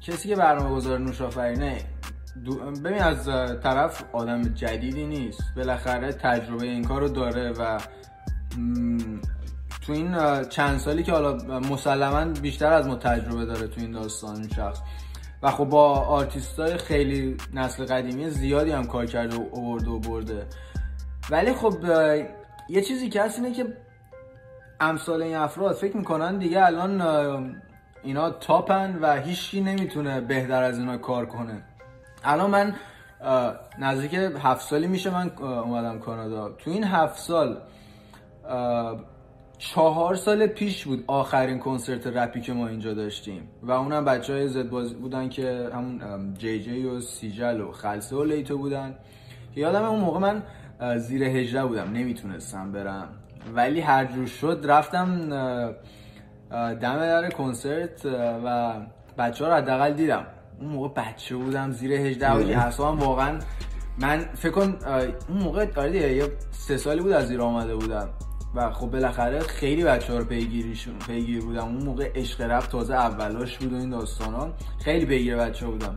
کسی 0.00 0.28
که 0.28 0.36
برنامه 0.36 0.76
گذار 0.76 0.98
نوشافرینه 0.98 1.78
ببین 2.84 3.02
از 3.02 3.26
طرف 3.62 4.04
آدم 4.12 4.42
جدیدی 4.42 5.06
نیست. 5.06 5.42
بالاخره 5.56 6.12
تجربه 6.12 6.66
این 6.66 6.84
کار 6.84 7.00
رو 7.00 7.08
داره 7.08 7.52
و 7.52 7.80
تو 9.82 9.92
این 9.92 10.42
چند 10.42 10.78
سالی 10.78 11.02
که 11.02 11.12
حالا 11.12 11.60
مسلما 11.60 12.24
بیشتر 12.24 12.72
از 12.72 12.86
ما 12.86 12.94
تجربه 12.94 13.44
داره 13.44 13.66
تو 13.66 13.80
این 13.80 13.90
داستان 13.90 14.36
این 14.36 14.48
شخص. 14.48 14.80
و 15.42 15.50
خب 15.50 15.64
با 15.64 15.94
آرتیست 15.94 16.60
های 16.60 16.76
خیلی 16.76 17.36
نسل 17.54 17.84
قدیمی 17.84 18.30
زیادی 18.30 18.70
هم 18.70 18.86
کار 18.86 19.06
کرده 19.06 19.36
و 19.36 19.56
آورده 19.56 19.90
و 19.90 19.98
برده. 19.98 20.46
ولی 21.30 21.52
خب 21.52 21.74
یه 22.68 22.82
چیزی 22.82 23.08
که 23.08 23.22
هست 23.22 23.38
اینه 23.38 23.54
که 23.54 23.66
امثال 24.80 25.22
این 25.22 25.36
افراد 25.36 25.74
فکر 25.74 25.96
می‌کنن 25.96 26.38
دیگه 26.38 26.66
الان 26.66 27.00
اینا 28.02 28.30
تاپن 28.30 28.98
و 29.02 29.20
هیچکی 29.20 29.60
نمی‌تونه 29.60 30.20
بهتر 30.20 30.62
از 30.62 30.78
اینا 30.78 30.98
کار 30.98 31.26
کنه. 31.26 31.62
الان 32.24 32.50
من 32.50 32.74
نزدیک 33.78 34.14
هفت 34.14 34.68
سالی 34.68 34.86
میشه 34.86 35.10
من 35.10 35.30
اومدم 35.40 35.98
کانادا. 35.98 36.48
تو 36.48 36.70
این 36.70 36.84
هفت 36.84 37.18
سال 37.18 37.56
چهار 39.58 40.14
سال 40.14 40.46
پیش 40.46 40.84
بود 40.84 41.04
آخرین 41.06 41.58
کنسرت 41.58 42.06
رپی 42.06 42.40
که 42.40 42.52
ما 42.52 42.68
اینجا 42.68 42.94
داشتیم. 42.94 43.48
و 43.62 43.70
اونم 43.70 44.04
بچه 44.04 44.32
های 44.32 44.48
زد 44.48 44.70
بازی 44.70 44.94
بودن 44.94 45.28
که 45.28 45.68
همون 45.72 46.34
جی 46.38 46.62
جی 46.62 46.86
و 46.86 47.00
سیجل 47.00 47.60
و 47.60 47.72
خلصه 47.72 48.16
و 48.16 48.24
لیتو 48.24 48.58
بودن. 48.58 48.94
یادم 49.56 49.84
اون 49.84 50.00
موقع 50.00 50.18
من 50.18 50.42
زیر 50.98 51.22
هجده 51.22 51.66
بودم. 51.66 51.92
نمی‌تونستم 51.92 52.72
برم. 52.72 53.08
ولی 53.54 53.80
هر 53.80 54.04
جور 54.04 54.26
شد 54.26 54.64
رفتم 54.64 55.30
دم 56.50 56.96
در 56.96 57.30
کنسرت 57.30 58.04
و 58.44 58.74
بچه 59.18 59.44
ها 59.44 59.50
رو 59.50 59.56
حداقل 59.56 59.92
دیدم. 59.92 60.26
اون 60.60 60.70
موقع 60.70 60.88
بچه 60.88 61.36
بودم 61.36 61.72
زیر 61.72 61.92
هجده 61.92 62.32
و 62.32 62.84
هم 62.84 62.98
واقعا 62.98 63.38
من 63.98 64.18
فکر 64.34 64.50
کن 64.50 64.76
اون 65.28 65.38
موقع 65.42 65.66
آره 65.76 66.16
یه 66.16 66.32
سه 66.50 66.76
سالی 66.76 67.00
بود 67.00 67.12
از 67.12 67.28
زیر 67.28 67.42
آمده 67.42 67.74
بودم. 67.74 68.08
و 68.54 68.70
خب 68.70 68.90
بالاخره 68.90 69.40
خیلی 69.40 69.84
بچه 69.84 70.12
ها 70.12 70.18
رو 70.18 70.24
پیگیریشون 70.24 70.98
پیگیر 70.98 71.44
بودم. 71.44 71.64
اون 71.64 71.82
موقع 71.82 72.12
عشق 72.14 72.40
رفت 72.40 72.70
تازه 72.70 72.94
اولاش 72.94 73.58
بود 73.58 73.72
و 73.72 73.76
این 73.76 73.90
داستان 73.90 74.34
ها. 74.34 74.52
خیلی 74.84 75.06
پیگیر 75.06 75.36
بچه 75.36 75.66
ها 75.66 75.72
بودم. 75.72 75.96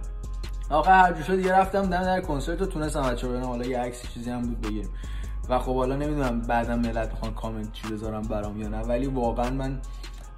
آقا 0.69 0.91
هر 0.91 1.21
شد 1.21 1.39
یه 1.39 1.53
رفتم 1.53 1.81
دم 1.81 2.03
در 2.03 2.21
کنسرت 2.21 2.61
و 2.61 2.65
تونستم 2.65 3.01
بچه 3.01 3.27
ها 3.27 3.39
حالا 3.39 3.65
یه 3.65 3.79
عکس 3.79 4.13
چیزی 4.13 4.29
هم 4.29 4.41
بود 4.41 4.61
بگیریم. 4.61 4.89
و 5.49 5.59
خب 5.59 5.75
حالا 5.75 5.95
نمی‌دونم 5.95 6.41
بعدم 6.41 6.79
ملت 6.79 7.11
بخوان 7.11 7.33
کامنت 7.33 7.71
چی 7.71 7.87
بذارم 7.87 8.21
برام 8.21 8.61
یا 8.61 8.67
نه. 8.67 8.81
ولی 8.81 9.05
واقعا 9.05 9.49
من 9.49 9.79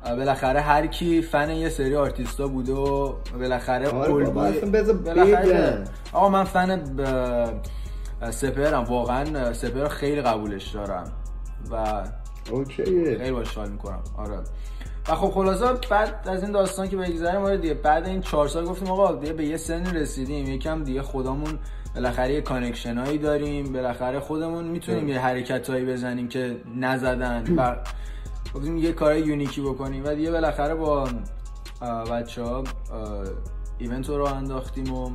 بالاخره 0.06 0.62
هر 0.62 0.88
کی 0.88 1.22
فن 1.22 1.50
یه 1.50 1.70
سری 1.70 1.96
آرتیستا 1.96 2.48
بوده 2.48 2.74
و 2.74 3.14
بالاخره 3.40 3.90
آره 3.90 5.84
آقا 6.14 6.30
من 6.30 6.44
فن 6.44 6.82
سپرم 8.32 8.84
واقعا 8.84 9.54
سپر 9.54 9.88
خیلی 9.88 10.22
قبولش 10.22 10.68
دارم 10.68 11.12
و 11.72 12.04
اوکیه. 12.52 13.18
خیلی 13.18 13.32
باش 13.32 13.56
حال 13.56 13.70
می‌کنم. 13.70 14.00
آره. 14.18 14.38
و 15.10 15.16
خب 15.16 15.30
خلاصه 15.30 15.74
بعد 15.90 16.28
از 16.28 16.44
این 16.44 16.52
داستان 16.52 16.90
که 16.90 16.98
بگذاریم 16.98 17.42
آره 17.42 17.58
دیگه 17.58 17.74
بعد 17.74 18.08
این 18.08 18.22
چهار 18.22 18.48
سال 18.48 18.66
گفتیم 18.66 18.92
آقا 18.92 19.16
دیگه 19.16 19.34
به 19.34 19.46
یه 19.46 19.58
سنی 19.58 20.00
رسیدیم. 20.00 20.48
یکم 20.48 20.84
دیگه 20.84 21.02
خودمون 21.02 21.60
بالاخره 21.96 22.34
یه 22.34 22.42
connection 22.42 22.98
هایی 22.98 23.18
داریم. 23.18 23.74
بالاخره 23.74 24.20
خودمون 24.20 24.66
می‌تونیم 24.66 25.08
یه 25.10 25.20
حرکت 25.20 25.70
هایی 25.70 25.86
بزنیم 25.86 26.28
که 26.28 26.58
نزدن 26.76 27.44
و 27.58 27.76
گفتیم 28.56 28.78
یه 28.78 28.92
کار 28.92 29.18
unique 29.18 29.56
ی 29.56 29.62
بکنیم. 29.62 30.04
و 30.06 30.16
دیگه 30.16 30.32
بالاخره 30.32 30.76
با 30.76 31.10
بچه 32.12 32.44
ها 32.44 32.64
event 33.78 34.10
رو 34.10 34.26
انداختیم 34.26 34.94
و 34.94 35.12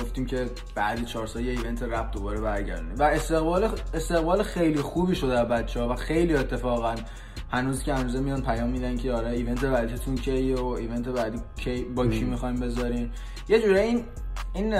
گفتیم 0.00 0.26
که 0.26 0.50
بعد 0.74 1.04
چهار 1.04 1.26
سال 1.26 1.44
یه 1.44 1.50
event 1.50 1.82
رپ 1.82 2.12
دوباره 2.12 2.40
برگردیم 2.40 2.94
و 2.98 3.02
استقبال 3.02 3.70
استقبال 3.94 4.42
خیلی 4.42 4.80
خوبی 4.80 5.14
شده 5.14 5.38
از 5.38 5.48
بچه 5.48 5.80
ها 5.80 5.88
و 5.88 5.94
خیلی 5.94 6.34
اتفاقا 6.34 6.94
هنوز 7.50 7.82
که 7.82 7.94
هنوز 7.94 8.16
میان 8.16 8.42
پیام 8.42 8.70
میدن 8.70 8.96
که 8.96 9.12
آره 9.12 9.30
ایونت 9.30 9.64
بعدیتون 9.64 10.14
کی 10.14 10.54
و 10.54 10.64
ایونت 10.64 11.08
بعدی 11.08 11.38
کی 11.56 11.84
با 11.84 12.06
کی 12.06 12.24
می‌خوایم 12.24 12.60
بذارین. 12.60 13.10
یه 13.48 13.62
جوره 13.62 13.80
این 13.80 14.04
این 14.54 14.70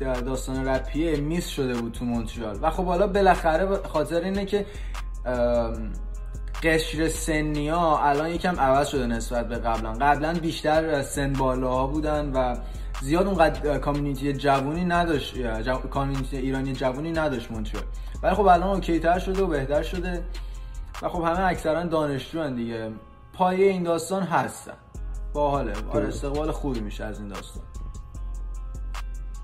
داستان 0.00 0.68
رپیه 0.68 1.16
میس 1.16 1.46
شده 1.48 1.74
بود 1.74 1.92
تو 1.92 2.04
مونترال 2.04 2.58
و 2.62 2.70
خب 2.70 2.84
حالا 2.84 3.06
بالاخره 3.06 3.76
خاطر 3.76 4.20
اینه 4.20 4.44
که 4.44 4.66
قشر 6.62 7.08
سنی 7.08 7.68
ها 7.68 8.04
الان 8.04 8.30
یکم 8.30 8.60
عوض 8.60 8.88
شده 8.88 9.06
نسبت 9.06 9.48
به 9.48 9.58
قبلا 9.58 9.92
قبلا 9.92 10.32
بیشتر 10.32 11.02
سن 11.02 11.32
بالاها 11.32 11.86
بودن 11.86 12.32
و 12.32 12.56
زیاد 13.00 13.26
اونقدر 13.26 13.78
کامیونیتی 13.78 14.32
جوونی 14.32 14.84
نداشت 14.84 15.34
کامیونیتی 15.90 16.36
ایرانی 16.36 16.72
جوونی 16.72 17.12
نداشت 17.12 17.50
مونترال 17.50 17.84
ولی 18.22 18.34
خب 18.34 18.46
الان 18.46 18.74
okay 18.74 18.98
تر 18.98 19.18
شده 19.18 19.42
و 19.42 19.46
بهتر 19.46 19.82
شده 19.82 20.24
و 21.02 21.08
خب 21.08 21.22
همه 21.22 21.40
اکثرا 21.40 21.84
دانشجو 21.84 22.50
دیگه. 22.50 22.90
پایه 23.32 23.66
این 23.66 23.82
داستان 23.82 24.22
هستن. 24.22 24.72
باحاله. 25.32 25.72
آره 25.92 26.08
استقبال 26.08 26.50
خوبی 26.50 26.80
میشه 26.80 27.04
از 27.04 27.18
این 27.18 27.28
داستان. 27.28 27.62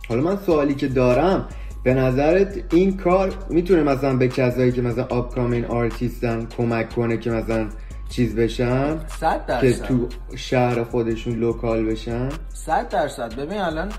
حالا 0.08 0.22
من 0.22 0.36
سوالی 0.36 0.74
که 0.74 0.88
دارم 0.88 1.48
به 1.82 1.94
نظرت 1.94 2.74
این 2.74 2.96
کار 2.96 3.32
می‌تونه 3.50 3.82
مثلا 3.82 4.16
به 4.16 4.28
کسایی 4.28 4.72
که 4.72 4.82
مثلا 4.82 5.04
upcoming 5.04 5.64
آرتیستن 5.64 6.46
کمک 6.46 6.94
کنه 6.94 7.16
که 7.16 7.30
مثلا 7.30 7.68
چیز 8.08 8.36
بشن؟ 8.36 9.06
صد 9.06 9.46
درصد. 9.46 9.62
که 9.62 9.72
تو 9.72 10.08
شهر 10.36 10.84
خودشون 10.84 11.34
local 11.34 11.84
بشن؟ 11.84 12.28
صد 12.48 12.88
درصد. 12.88 13.34
ببین 13.34 13.58
الان 13.58 13.92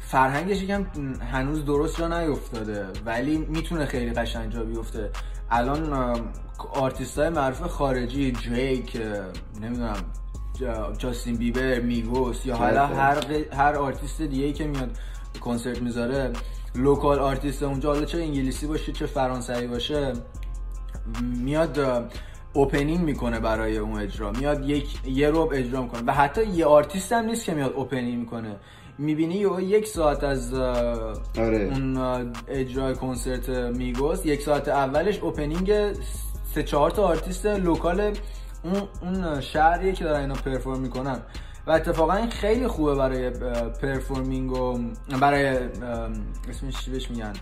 فرهنگش 0.00 0.62
یکم 0.62 0.86
هنوز 1.32 1.64
درست 1.64 1.98
جا 1.98 2.08
نیفتاده 2.08 2.86
ولی 3.06 3.36
می‌تونه 3.36 3.86
خیلی 3.86 4.12
قشنگ 4.12 4.52
جا 4.52 4.64
بیفته. 4.64 5.10
الان 5.50 5.92
آرتیست 6.74 7.18
های 7.18 7.28
معروف 7.28 7.62
خارجی 7.62 8.32
دریک 8.32 8.96
نمی‌دونم 9.60 9.96
جاستین 10.98 11.36
بیبر 11.36 11.80
میگوس 11.80 12.46
یا 12.46 12.56
حالا 12.56 12.86
هر 12.86 13.24
هر 13.52 13.74
آرتیست 13.76 14.22
دیگه 14.22 14.44
ای 14.44 14.52
که 14.52 14.66
میاد 14.66 14.98
کنسرت 15.40 15.82
می‌ذاره 15.82 16.32
local 16.74 17.18
artist 17.18 17.62
اونجا 17.62 17.92
حالا 17.94 18.04
چه 18.04 18.18
انگلیسی 18.18 18.66
باشه 18.66 18.92
چه 18.92 19.06
فرانسوی 19.06 19.66
باشه 19.66 20.12
میاد 21.22 22.08
opening 22.52 23.00
می‌کنه 23.00 23.40
برای 23.40 23.76
اون 23.76 24.00
اجرا. 24.00 24.32
میاد 24.32 24.68
یک 24.68 24.98
یه 25.06 25.30
ربع 25.30 25.52
اجرا 25.54 25.82
می‌کنه. 25.82 26.02
و 26.06 26.12
حتی 26.12 26.46
یه 26.46 26.66
آرتیست 26.66 27.12
هم 27.12 27.24
نیست 27.24 27.44
که 27.44 27.54
میاد 27.54 27.72
opening 27.72 28.18
می‌کنه. 28.18 28.56
می‌بینی 28.98 29.46
یک 29.62 29.86
ساعت 29.86 30.24
از 30.24 30.54
آره. 30.54 31.70
اون 31.72 32.32
اجرای 32.48 32.94
کنسرت 32.94 33.48
میگوس 33.48 34.26
یک 34.26 34.42
ساعت 34.42 34.68
اولش 34.68 35.18
opening 35.18 35.92
سه 36.54 36.62
چهار 36.62 36.90
تا 36.90 37.02
آرتیست 37.02 37.46
local 37.46 38.12
اون 38.64 38.88
اون 39.00 39.40
شهریه 39.40 39.92
که 39.92 40.04
دارن 40.04 40.20
اینا 40.20 40.34
perform 40.34 40.80
می‌کنن. 40.80 41.18
و 41.66 41.70
اتفاقا 41.70 42.12
این 42.12 42.30
خیلی 42.30 42.66
خوبه 42.66 42.94
برای 42.94 43.30
performing 43.82 44.52
و 44.52 44.78
برای 45.20 45.58
اسمش 46.48 46.84
چی 46.84 46.90
بهش 46.90 47.10
میگن؟ 47.10 47.32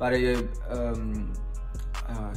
برای 0.00 0.36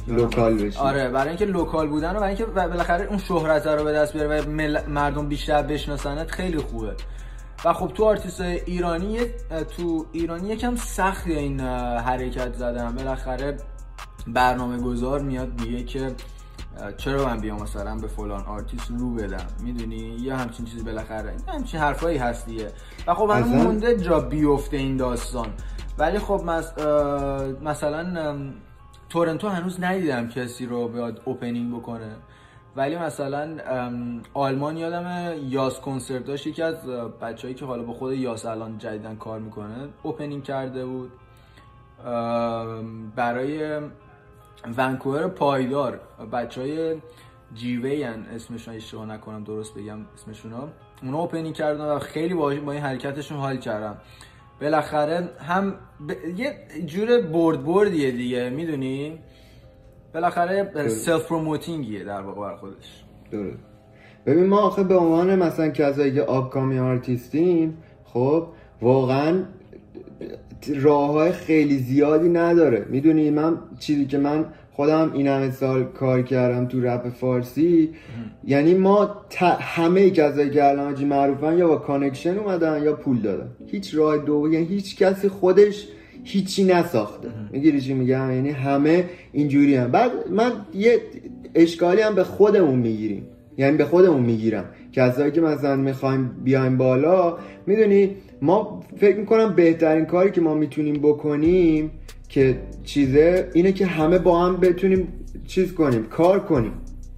local 0.06 0.54
بشی 0.54 0.78
آره 0.78 1.08
برای 1.08 1.28
اینکه 1.28 1.44
local 1.44 1.88
بودن 1.88 2.10
و 2.10 2.20
برای 2.20 2.28
اینکه 2.28 2.44
بالاخره 2.44 3.04
اون 3.04 3.18
شهرت 3.18 3.66
رو 3.66 3.84
به 3.84 3.92
دست 3.92 4.12
بیاره 4.12 4.40
و 4.40 4.50
مردم 4.90 5.28
بیشتر 5.28 5.62
بشناسنت 5.62 6.30
خیلی 6.30 6.58
خوبه. 6.58 6.94
و 7.64 7.72
خب 7.72 7.92
تو 7.94 8.04
آرتیست 8.04 8.40
ایرانی 8.40 9.18
تو 9.76 10.06
ایرانی 10.12 10.48
یکم 10.48 10.76
سخت 10.76 11.26
این 11.26 11.60
حرکت 11.60 12.54
زدن. 12.54 12.94
بالاخره 12.94 13.56
برنامه 14.26 14.78
گذار 14.78 15.20
میاد 15.20 15.60
میگه 15.60 15.84
که 15.84 16.14
چرا 16.96 17.24
من 17.24 17.40
بیام 17.40 17.62
مثلا 17.62 17.96
به 17.96 18.06
فلان 18.06 18.44
آرتیست 18.44 18.90
رو 18.90 19.14
بدم؟ 19.14 19.46
می‌دونی؟ 19.62 19.96
یا 19.96 20.36
همچین 20.36 20.66
چیزی 20.66 20.82
بالاخره. 20.82 21.36
همچین 21.48 21.80
حرفایی 21.80 22.18
هست 22.18 22.46
دیگه. 22.46 22.72
و 23.06 23.14
خب 23.14 23.24
من 23.24 23.42
مونده 23.42 23.96
جا 23.96 24.20
بیفته 24.20 24.76
این 24.76 24.96
داستان. 24.96 25.48
ولی 25.98 26.18
خب 26.18 26.42
مثلا 27.62 28.36
تورنتو 29.08 29.48
هنوز 29.48 29.80
ندیدم 29.80 30.28
کسی 30.28 30.66
رو 30.66 30.88
بیاد 30.88 31.22
opening 31.24 31.74
بکنه. 31.74 32.16
ولی 32.76 32.96
مثلا 32.96 33.58
آلمان 34.34 34.76
یادم 34.76 35.34
یاس 35.42 35.80
کنسرت 35.80 36.24
داشت 36.24 36.46
یکی 36.46 36.62
از 36.62 36.86
بچههایی 37.20 37.54
که 37.54 37.64
حالا 37.64 37.82
با 37.82 37.92
خود 37.92 38.12
یاس 38.12 38.46
الان 38.46 38.78
جدیدن 38.78 39.16
کار 39.16 39.40
می‌کنه 39.40 39.88
اوپنینگ 40.02 40.44
کرده 40.44 40.86
بود. 40.86 41.12
برای 43.16 43.80
ونکوور 44.76 45.28
پایدار. 45.28 46.00
بچه 46.32 46.60
های 46.60 46.96
جیوه 47.54 48.06
هن 48.06 48.26
اسمشون 48.34 48.74
اشتباه 48.74 49.06
نکنم 49.06 49.44
درست 49.44 49.74
بگم 49.74 49.98
اسمشون 50.14 50.52
ها 50.52 50.68
اونا 51.02 51.18
اوپنینگ 51.18 51.54
کردن 51.54 51.84
و 51.84 51.98
خیلی 51.98 52.34
با 52.34 52.50
این 52.50 52.82
حرکتشون 52.82 53.38
حال 53.38 53.56
کردم 53.56 53.96
بالاخره 54.60 55.28
هم 55.38 55.74
یه 56.36 56.58
جور 56.86 57.20
برد 57.20 57.64
بردیه 57.64 58.10
دیگه 58.10 58.50
می‌دونی؟ 58.50 59.18
بالاخره 60.14 60.88
self 60.88 61.26
promoting 61.26 61.90
یه 61.90 62.04
در 62.04 62.20
واقع 62.20 62.40
بر 62.40 62.56
خودش. 62.56 63.04
درست. 63.30 63.58
ببین 64.26 64.46
ما 64.46 64.60
آخه 64.60 64.84
به 64.84 64.96
عنوان 64.96 65.36
مثلا 65.36 65.68
کسایی 65.68 66.14
که 66.14 66.22
upcoming 66.22 66.78
آرتیستیم 66.78 67.78
خب 68.04 68.48
واقعا 68.82 69.44
راه 70.76 71.10
های 71.12 71.32
خیلی 71.32 71.78
زیادی 71.78 72.28
نداره. 72.28 72.86
می‌دونی 72.90 73.30
من 73.30 73.58
چیزی 73.78 74.06
که 74.06 74.18
من 74.18 74.44
خودم 74.72 75.12
این 75.14 75.26
همه 75.26 75.50
سال 75.50 75.84
کار 75.84 76.22
کردم 76.22 76.66
تو 76.66 76.80
رپ 76.80 77.08
فارسی 77.08 77.90
یعنی 78.44 78.74
ما 78.74 79.24
همه 79.60 80.10
کسایی 80.10 80.50
که 80.50 80.64
الان 80.64 81.04
معروفن 81.04 81.58
یا 81.58 81.68
با 81.68 81.76
connection 81.76 82.38
اومدن 82.38 82.82
یا 82.82 82.92
پول 82.92 83.18
دادن. 83.18 83.48
هیچ 83.66 83.94
راه 83.94 84.18
دو 84.18 84.48
یعنی 84.52 84.66
هیچ 84.66 84.96
کسی 84.96 85.28
خودش 85.28 85.86
هیچی 86.24 86.64
نساخته. 86.64 87.28
می‌گیری 87.52 87.80
چی 87.80 87.94
میگم؟ 87.94 88.30
یعنی 88.34 88.50
همه 88.50 89.04
اینجوری 89.32 89.74
هم 89.74 89.90
بعد 89.90 90.10
من 90.30 90.52
یه 90.74 91.00
اشکالی 91.54 92.00
هم 92.00 92.14
به 92.14 92.24
خودمون 92.24 92.78
می‌گیریم. 92.78 93.26
یعنی 93.58 93.76
به 93.76 93.84
خودمون 93.84 94.20
می‌گیرم. 94.20 94.64
کسایی 94.92 95.32
که 95.32 95.40
مثلا 95.40 95.76
می‌خوایم 95.76 96.30
بیایم 96.44 96.76
بالا 96.76 97.38
می‌دونی 97.66 98.16
ما 98.42 98.82
فکر 99.00 99.16
می‌کنم 99.16 99.54
بهترین 99.54 100.04
کاری 100.04 100.30
که 100.30 100.40
ما 100.40 100.54
می‌تونیم 100.54 100.94
بکنیم 100.94 101.90
که 102.28 102.56
چیزه 102.84 103.50
اینه 103.54 103.72
که 103.72 103.86
همه 103.86 104.18
با 104.18 104.44
هم 104.44 104.56
بتونیم 104.56 105.08
چیز 105.46 105.74
کنیم 105.74 106.04
کار 106.04 106.40
کنیم. 106.40 106.72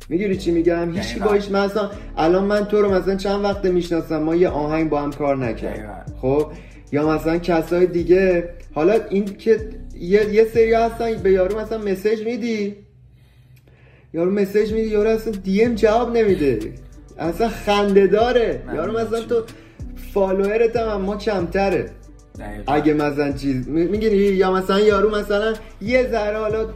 می‌گیری 0.09 0.37
چی 0.37 0.51
میگم؟ 0.51 0.93
هیچ 0.93 1.11
دقیقاً. 1.11 1.27
باش 1.27 1.51
مثلا 1.51 1.91
الان 2.17 2.45
من 2.45 2.65
تو 2.65 2.83
رو 2.83 2.95
مثلا 2.95 3.15
چند 3.15 3.45
وقت 3.45 3.67
می‌شناسم 3.67 4.23
ما 4.23 4.35
یه 4.35 4.49
آهنگ 4.49 4.91
با 4.91 5.01
هم 5.01 5.13
کار 5.13 5.37
نکردیم. 5.37 5.85
خب؟ 6.21 6.47
یا 6.93 7.09
مثلا 7.09 7.39
کسای 7.39 7.87
دیگه 7.87 8.49
حالا 8.75 8.95
این 9.11 9.25
که 9.25 9.61
یه, 10.01 10.35
یه 10.35 10.45
سری 10.45 10.73
هستن 10.73 11.15
به 11.23 11.33
یارو 11.33 11.61
مثلا 11.61 11.79
مسیج 11.79 12.27
میدی. 12.27 12.77
یارو 14.15 14.31
مسیج 14.31 14.73
میدی 14.73 14.89
یارو 14.89 15.11
اصلا 15.11 15.33
دی 15.33 15.65
ام 15.65 15.75
جواب 15.75 16.17
نمیده. 16.17 16.59
اصلا 17.19 17.49
خنده 17.49 18.07
داره. 18.07 18.63
یارو 18.75 18.93
مثلا 18.93 19.21
تو 19.21 19.43
فالوورت 20.13 20.77
هم 20.77 20.89
اما 20.89 21.17
کمتره. 21.17 21.91
دقیقاً. 22.39 22.73
اگه 22.73 22.95
مثلا 22.95 23.33
چیز 23.33 23.69
می‌گیری 23.69 24.17
یا 24.17 24.53
مثلا 24.53 24.81
یارو 24.81 25.17
مثلا 25.17 25.55
یه 25.83 26.09
ذره 26.11 26.39
حالا 26.39 26.67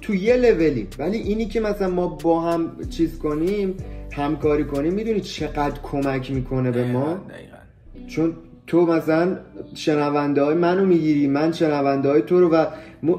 تو 0.00 0.14
یه 0.14 0.36
لولی. 0.36 0.88
ولی 0.98 1.18
اینی 1.18 1.46
که 1.46 1.60
مثلا 1.60 1.88
ما 1.88 2.06
با 2.06 2.40
هم 2.40 2.70
چیز 2.90 3.18
کنیم 3.18 3.74
همکاری 4.12 4.64
کنیم 4.64 4.92
می‌دونی 4.92 5.20
چقدر 5.20 5.80
کمک 5.82 6.30
می‌کنه 6.30 6.70
به 6.70 6.84
ما؟ 6.84 7.04
دقیقاً، 7.04 7.34
دقیقاً. 7.34 8.08
چون 8.08 8.32
تو 8.66 8.86
مثلا 8.86 9.36
شنونده 9.74 10.42
های 10.42 10.54
منو 10.54 10.84
می‌گیری 10.86 11.26
من 11.26 11.52
شنونده 11.52 12.08
های 12.08 12.22
تو 12.22 12.40
رو 12.40 12.48
و 12.48 12.66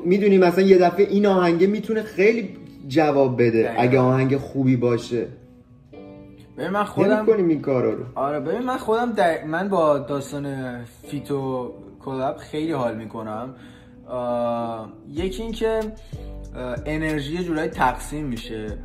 می‌دونی 0.05 0.37
مثلا 0.37 0.63
یه 0.63 0.77
دفعه 0.77 1.07
این 1.09 1.25
آهنگه 1.25 1.67
می‌تونه 1.67 2.01
خیلی 2.01 2.49
جواب 2.87 3.41
بده 3.41 3.63
دقیقا. 3.63 3.81
اگه 3.81 3.99
آهنگ 3.99 4.37
خوبی 4.37 4.75
باشه. 4.75 5.27
ببین 6.57 6.69
من 6.69 6.83
خودم 6.83 7.13
نمی‌کنیم 7.13 7.47
این 7.47 7.61
کارا 7.61 7.93
رو. 7.93 8.03
آره 8.15 8.39
ببین 8.39 8.61
من 8.61 8.77
خودم 8.77 9.11
در... 9.11 9.43
من 9.43 9.69
با 9.69 9.97
داستان 9.97 10.77
فیتو 10.85 11.71
کلاب 12.05 12.37
خیلی 12.37 12.71
حال 12.71 12.97
می‌کنم. 12.97 13.55
یکی 15.09 15.43
اینکه 15.43 15.79
انرژی 16.85 17.33
یه 17.33 17.43
جورایی 17.43 17.69
تقسیم 17.69 18.25
میشه 18.25 18.77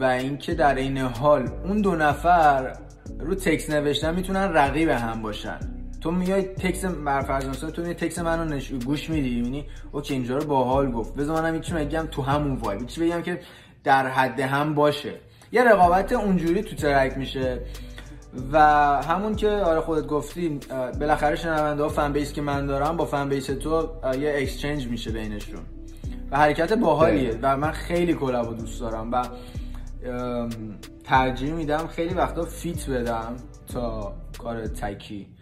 و 0.00 0.04
اینکه 0.04 0.54
در 0.54 0.74
این 0.74 0.98
حال 0.98 1.48
اون 1.64 1.80
دو 1.80 1.94
نفر 1.94 2.76
رو 3.20 3.34
تکس 3.34 3.70
نوشتن 3.70 4.14
می‌تونن 4.14 4.52
رقیب 4.52 4.88
هم 4.88 5.22
باشن. 5.22 5.58
تو 6.06 6.12
میای 6.12 6.42
تکس 6.42 6.84
برفرض 6.84 7.46
مثلا 7.46 7.70
تو 7.70 7.82
میای 7.82 7.94
تکس 7.94 8.18
منو 8.18 8.44
نش... 8.44 8.72
گوش 8.72 9.10
میدی 9.10 9.34
می‌بینی 9.36 9.64
okay 9.92 10.14
اینجا 10.14 10.38
رو 10.38 10.46
باحال 10.46 10.90
گفت. 10.92 11.14
بذار 11.14 11.42
منم 11.42 11.54
یکی 11.54 11.72
بگم 11.72 12.08
تو 12.10 12.22
همون 12.22 12.56
vibe. 12.56 12.86
چی 12.86 13.00
بگم 13.00 13.22
که 13.22 13.40
در 13.84 14.08
حد 14.08 14.40
هم 14.40 14.74
باشه. 14.74 15.14
یه 15.52 15.64
رقابت 15.64 16.12
اونجوری 16.12 16.62
تو 16.62 16.76
track 16.76 17.18
میشه 17.18 17.60
و 18.52 18.58
همون 19.02 19.36
که 19.36 19.48
آره 19.48 19.80
خودت 19.80 20.06
گفتی 20.06 20.60
بالاخره 21.00 21.36
شنونده 21.36 21.82
ها 21.82 21.88
fan 21.88 22.12
base 22.12 22.32
که 22.32 22.42
من 22.42 22.66
دارم 22.66 22.96
با 22.96 23.04
fan 23.04 23.28
base 23.28 23.46
تو 23.46 23.88
یه 24.20 24.34
exchange 24.36 24.88
میشه 24.88 25.10
بینشون. 25.10 25.60
و 26.30 26.36
حرکت 26.36 26.72
باحالیه. 26.72 27.30
دقیقاً. 27.30 27.38
و 27.42 27.56
من 27.56 27.72
خیلی 27.72 28.14
collab 28.14 28.48
و 28.48 28.54
دوست 28.54 28.80
دارم 28.80 29.12
و 29.12 29.22
ترجیح 31.04 31.52
میدم 31.52 31.86
خیلی 31.86 32.14
وقتا 32.14 32.44
feat 32.44 32.90
بدم 32.90 33.36
تا 33.72 34.14
کار 34.38 34.66
تکی. 34.66 35.35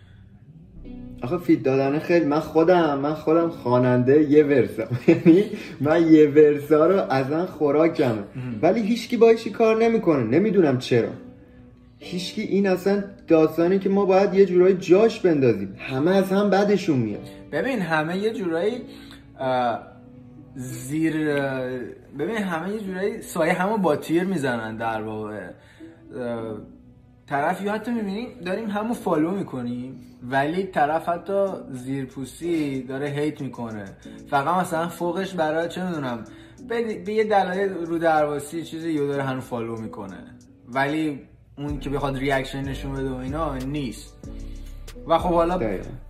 آخه 1.22 1.38
feat 1.38 1.62
دادن 1.62 1.98
خیلی 1.98 2.24
من 2.24 2.40
خودم 2.40 2.98
من 2.98 3.14
خودم 3.14 3.48
خواننده 3.48 4.22
یه 4.30 4.44
verse 4.44 4.76
م. 4.76 4.88
یعنی 5.08 5.44
من 5.80 6.12
یه 6.12 6.28
verse 6.28 6.77
ا 6.77 6.86
رو 6.86 7.00
اصن 7.10 7.44
خوراکمه. 7.44 8.24
ولی 8.62 8.82
هیچکی 8.82 9.16
باهاشی 9.16 9.50
کار 9.50 9.76
نمی‌کنه. 9.76 10.24
نمی‌دونم 10.24 10.78
چرا. 10.78 11.08
هیچکی 11.98 12.42
این 12.42 12.66
اصلا 12.66 13.04
داستانی 13.28 13.78
که 13.78 13.88
ما 13.88 14.04
باید 14.04 14.34
یه 14.34 14.46
جورایی 14.46 14.74
جاش 14.74 15.20
بندازیم. 15.20 15.76
همه 15.78 16.10
از 16.10 16.32
هم 16.32 16.50
بدشون 16.50 16.98
میاد. 16.98 17.28
ببین 17.52 17.80
همه 17.80 18.18
یه 18.18 18.32
جورایی 18.32 18.82
زیر 20.54 21.12
ببین 22.18 22.36
همه 22.36 22.74
یه 22.74 22.80
جورایی 22.80 23.22
سایه 23.22 23.52
همو 23.52 23.78
با 23.78 23.96
تیر 23.96 24.24
می‌زنن 24.24 24.76
در 24.76 25.02
واقع. 25.02 25.40
طرف 27.26 27.62
یا 27.62 27.72
حتی 27.72 27.90
می‌بینی 27.90 28.28
داریم 28.46 28.70
همو 28.70 28.94
follow 28.94 29.30
می‌کنیم 29.30 30.00
ولی 30.30 30.62
طرف 30.62 31.08
حتی 31.08 31.46
زیرپوستی 31.70 32.82
داره 32.82 33.08
hate 33.08 33.40
می‌کنه. 33.40 33.84
فقط 34.30 34.60
مثلا 34.60 34.88
فوقش 34.88 35.34
برای 35.34 35.68
چه 35.68 35.86
می‌دونم 35.86 36.24
به 37.06 37.12
یه 37.12 37.24
دلایل 37.24 37.72
رو 37.72 37.98
درواسی 37.98 38.62
چیزی 38.62 38.90
یو 38.90 39.06
داره 39.06 39.22
هنو 39.22 39.40
follow 39.40 39.76
می‌کنه. 39.76 40.18
ولی 40.68 41.20
اون 41.58 41.80
که 41.80 41.90
بخواد 41.90 42.16
reaction 42.16 42.62
نشون 42.62 42.92
بده 42.92 43.10
و 43.10 43.14
اینا 43.14 43.56
نیست. 43.56 44.14
و 45.06 45.18
خب 45.18 45.34
حالا. 45.34 45.60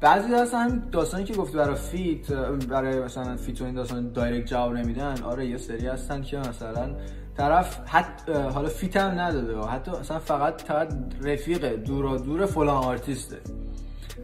بعضی 0.00 0.34
هستن 0.34 0.58
همین 0.58 0.82
داستانی 0.92 1.24
که 1.24 1.34
گفتی 1.34 1.56
برای 1.56 1.76
feat 1.76 2.32
برای 2.68 3.00
مثلا 3.00 3.36
feat 3.36 3.62
و 3.62 3.64
این 3.64 3.74
داستان 3.74 4.12
direct 4.12 4.46
جواب 4.46 4.72
نمیدن 4.72 5.22
آره 5.22 5.46
یه 5.46 5.56
سری 5.56 5.86
هستن 5.86 6.22
که 6.22 6.38
مثلا 6.38 6.90
طرف 7.36 7.78
حتی 7.86 8.32
حالا 8.32 8.68
feat 8.68 8.96
هم 8.96 9.20
نداده 9.20 9.66
حتی 9.66 9.90
مثلا 9.90 10.18
فقط 10.18 10.62
فقط 10.62 10.88
رفیق 11.22 11.74
دورا 11.74 12.16
دور 12.16 12.46
فلان 12.46 12.84
آرتیسته. 12.84 13.36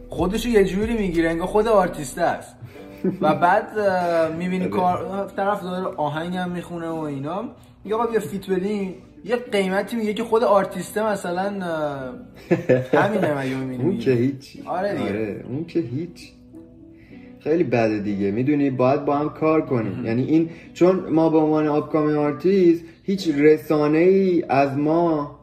خودشو 0.09 0.49
یه 0.49 0.63
جوری 0.65 0.97
می‌گیره 0.97 1.29
انگار 1.29 1.47
خود 1.47 1.67
آرتیسته 1.67 2.21
است. 2.21 2.55
و 3.21 3.35
بعد 3.35 3.79
می‌بینی 4.37 4.65
کار 4.65 5.31
طرف 5.35 5.61
داره 5.63 5.85
آهنگ 5.85 6.35
هم 6.35 6.51
می‌خونه 6.51 6.87
و 6.87 6.99
اینا. 6.99 7.43
میگه 7.83 7.95
آقا 7.95 8.05
بیا 8.05 8.19
feat 8.19 8.49
بدین. 8.49 8.95
یه 9.25 9.35
قیمتی 9.35 9.95
میگه 9.95 10.13
که 10.13 10.23
خود 10.23 10.43
آرتیسته 10.43 11.03
مثلا 11.03 11.43
همینه 12.93 13.37
مگه 13.37 13.55
می‌بینی؟ 13.55 13.83
اون 13.89 13.97
که 13.97 14.11
هیچ 14.11 14.57
آره 14.65 14.93
دیگه. 14.93 15.45
اون 15.49 15.65
که 15.65 15.79
هیچ 15.79 16.31
خیلی 17.43 17.63
بده 17.63 17.99
دیگه. 17.99 18.31
می‌دونی 18.31 18.69
باید 18.69 19.05
با 19.05 19.17
هم 19.17 19.29
کار 19.29 19.61
کنیم. 19.61 20.05
یعنی 20.05 20.23
این 20.23 20.49
چون 20.73 20.99
ما 21.09 21.29
به 21.29 21.37
عنوان 21.37 21.67
upcoming 21.67 22.17
artist 22.17 22.83
هیچ 23.03 23.29
رسانه 23.37 23.97
ای 23.97 24.43
از 24.49 24.77
ما 24.77 25.39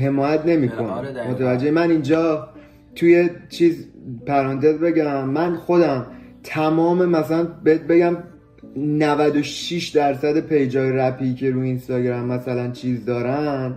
حمایت 0.00 0.46
نمی‌کنه. 0.46 0.90
آره،. 0.90 1.30
متوجه؟ 1.30 1.70
من 1.70 1.90
اینجا 1.90 2.48
توی 2.94 3.28
چیز 3.48 3.86
پرانتز 4.26 4.78
بگم. 4.78 5.28
من 5.28 5.56
خودم 5.56 6.06
تمام 6.42 7.04
مثلا 7.04 7.44
بهت 7.64 7.80
بگم 7.80 8.16
96 8.76 9.88
درصد 9.88 10.40
page 10.40 10.82
ای 10.82 10.92
رپی 10.92 11.34
که 11.34 11.50
رو 11.50 11.60
اینستاگرام 11.60 12.24
مثلا 12.24 12.70
چیز 12.70 13.04
دارن 13.04 13.76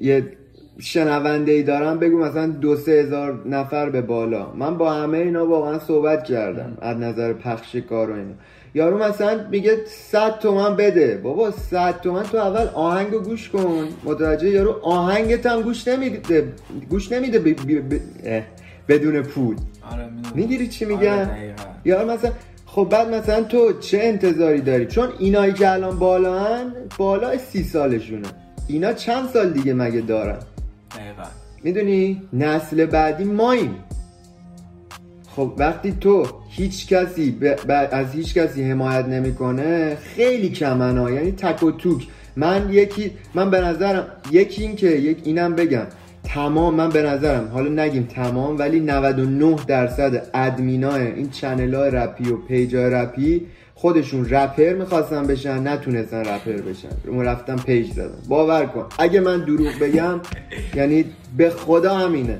یه 0.00 0.37
شنونده 0.80 1.52
ای 1.52 1.62
دارم 1.62 1.98
بگو 1.98 2.18
مثلا 2.18 2.46
دو 2.46 2.76
سه 2.76 2.92
هزار 2.92 3.42
نفر 3.48 3.90
به 3.90 4.00
بالا. 4.00 4.52
من 4.52 4.78
با 4.78 4.92
همه 4.92 5.18
اینا 5.18 5.46
واقعا 5.46 5.78
صحبت 5.78 6.24
کردم 6.24 6.78
از 6.80 6.96
نظر 6.96 7.32
پخش 7.32 7.76
کار 7.76 8.10
و 8.10 8.14
اینا. 8.14 8.34
یارو 8.74 8.98
مثلا 8.98 9.40
میگه 9.50 9.78
100 9.86 10.38
تومن 10.38 10.76
بده. 10.76 11.20
بابا 11.22 11.50
100 11.50 12.00
تومن 12.00 12.22
تو 12.22 12.36
اول 12.38 12.66
آهنگ 12.74 13.12
رو 13.12 13.20
گوش 13.20 13.48
کن. 13.48 13.88
متوجه 14.04 14.48
یارو 14.48 14.80
آهنگت 14.82 15.46
هم 15.46 15.62
گوش 15.62 15.88
نمیده 15.88 16.52
گوش 16.90 17.12
نمیده 17.12 17.38
ب- 17.38 17.48
ب- 17.94 18.42
بدون 18.88 19.22
پول. 19.22 19.56
آره. 19.92 20.08
می‌گیری 20.34 20.68
چی 20.68 20.84
آره، 20.84 20.94
میگم 20.94 21.24
دقیقاً. 21.24 21.62
یا 21.84 22.04
مثلا 22.04 22.30
خب 22.66 22.88
بعد 22.90 23.14
مثلا 23.14 23.42
تو 23.42 23.72
چه 23.80 23.98
انتظاری 24.02 24.60
داری؟ 24.60 24.86
چون 24.86 25.08
اینایی 25.18 25.52
که 25.52 25.70
الان 25.72 25.98
بالا 25.98 26.38
هن 26.44 26.72
بالای 26.98 27.38
سی 27.38 27.62
سالشونه. 27.62 28.28
اینا 28.68 28.92
چند 28.92 29.28
سال 29.28 29.50
دیگه 29.50 29.74
مگه 29.74 30.00
دارن؟ 30.00 30.36
دقیقاً. 30.96 31.24
می‌دونی 31.62 32.22
نسل 32.32 32.86
بعدی 32.86 33.24
ماییم. 33.24 33.74
خب 35.36 35.52
وقتی 35.58 35.92
تو 36.00 36.26
هیچ 36.50 36.86
کسی 36.88 37.30
ب... 37.30 37.54
ب- 37.54 37.88
از 37.92 38.12
هیچ 38.12 38.34
کسی 38.34 38.70
حمایت 38.70 39.04
نمی‌کنه 39.04 39.96
خیلی 39.96 40.48
کمن 40.50 40.98
ها 40.98 41.10
یعنی 41.10 41.32
تک 41.32 41.62
و 41.62 41.70
توک. 41.70 42.06
من 42.36 42.68
یکی 42.70 43.10
من 43.34 43.50
به 43.50 43.60
نظرم 43.60 44.06
یکی 44.30 44.62
این 44.62 44.76
که 44.76 44.86
یک 44.86 45.18
اینم 45.24 45.54
بگم. 45.54 45.86
تمام 46.24 46.74
من 46.74 46.88
به 46.88 47.02
نظرم 47.02 47.48
حالا 47.52 47.84
نگیم 47.84 48.02
تمام 48.02 48.58
ولی 48.58 48.80
99 48.80 49.56
درصد 49.66 50.26
ادمینای 50.34 51.06
این 51.12 51.30
channel 51.30 51.74
های 51.74 51.90
رپی 51.90 52.30
و 52.30 52.36
page 52.36 52.76
های 52.76 52.90
رپی 52.90 53.46
خودشون 53.80 54.28
رپر 54.30 54.72
می‌خواستن 54.72 55.26
بشن 55.26 55.68
نتونستن 55.68 56.20
رپر 56.20 56.52
بشن. 56.52 56.88
اون 57.06 57.24
رفتن 57.24 57.56
page 57.56 57.92
زدن. 57.92 58.18
باور 58.28 58.66
کن. 58.66 58.86
اگه 58.98 59.20
من 59.20 59.44
دروغ 59.44 59.78
بگم 59.80 60.20
یعنی 60.74 61.04
به 61.36 61.50
خدا 61.50 61.94
همینه. 61.94 62.38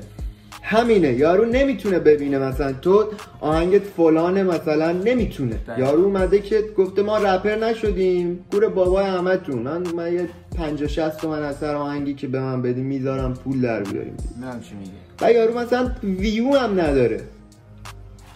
همینه. 0.61 1.13
یارو 1.13 1.45
نمی‌تونه 1.45 1.99
ببینه 1.99 2.39
مثلا 2.39 2.73
تو 2.73 3.05
آهنگت 3.39 3.83
فلانه 3.83 4.43
مثلا 4.43 4.91
نمی‌تونه. 4.91 5.55
یارو 5.77 6.03
اومده 6.03 6.39
که 6.39 6.63
گفته 6.77 7.01
ما 7.01 7.17
رپر 7.17 7.55
نشدیم. 7.55 8.45
گور 8.51 8.67
بابای 8.67 9.05
همتون 9.05 9.59
من 9.59 9.87
من 9.95 10.13
یه 10.13 10.29
50 10.57 10.89
60 10.89 11.17
تومن 11.17 11.43
از 11.43 11.57
سر 11.57 11.75
آهنگی 11.75 12.13
که 12.13 12.27
به 12.27 12.39
من 12.39 12.61
بدی 12.61 12.81
می‌ذارم 12.81 13.33
پول 13.33 13.61
در 13.61 13.83
بیاریم. 13.83 14.17
می‌دونم 14.35 14.59
چی 14.61 14.75
میگی 14.75 14.91
و 15.21 15.31
یارو 15.31 15.59
مثلا 15.59 15.91
ویو 16.03 16.57
هم 16.57 16.79
نداره. 16.79 17.21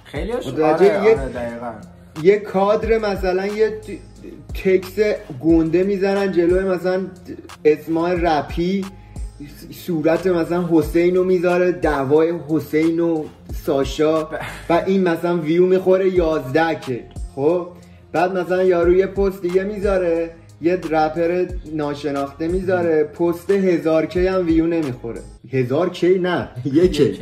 خیلی 0.03 0.31
هاش 0.31 0.47
آره, 0.47 0.65
آره 0.65 1.15
دقیقاً. 1.15 1.71
یه 2.23 2.39
کادر 2.39 2.97
مثلا 2.97 3.47
یه 3.47 3.79
تکس 4.53 4.99
گنده 5.41 5.83
می‌زنن 5.83 6.31
جلوی 6.31 6.63
مثلا 6.63 7.01
اسمای 7.65 8.15
رپی 8.15 8.85
صورت 9.71 10.27
مثلا 10.27 10.67
حسین 10.71 11.15
رو 11.15 11.23
می‌ذاره 11.23 11.71
دعوای 11.71 12.33
حسین 12.49 12.99
و 12.99 13.25
ساشا 13.65 14.23
و 14.69 14.83
این 14.85 15.03
مثلا 15.03 15.37
ویو 15.37 15.65
می‌خوره 15.65 16.09
11 16.09 16.79
که 16.79 17.03
خب؟ 17.35 17.67
بعد 18.11 18.37
مثلا 18.37 18.63
یارو 18.63 18.93
یه 18.93 19.07
پست 19.07 19.41
دیگه 19.41 19.63
می‌ذاره 19.63 20.31
یه 20.61 20.75
رپر 20.75 21.45
ناشناخته 21.73 22.47
می‌ذاره 22.47 23.03
پست 23.03 23.51
هزار 23.51 24.05
کی 24.05 24.27
هم 24.27 24.45
ویو 24.45 24.67
نمی‌خوره. 24.67 25.19
هزار 25.51 25.89
K؟ 25.89 26.19
نه 26.19 26.49
یکی 26.65 27.19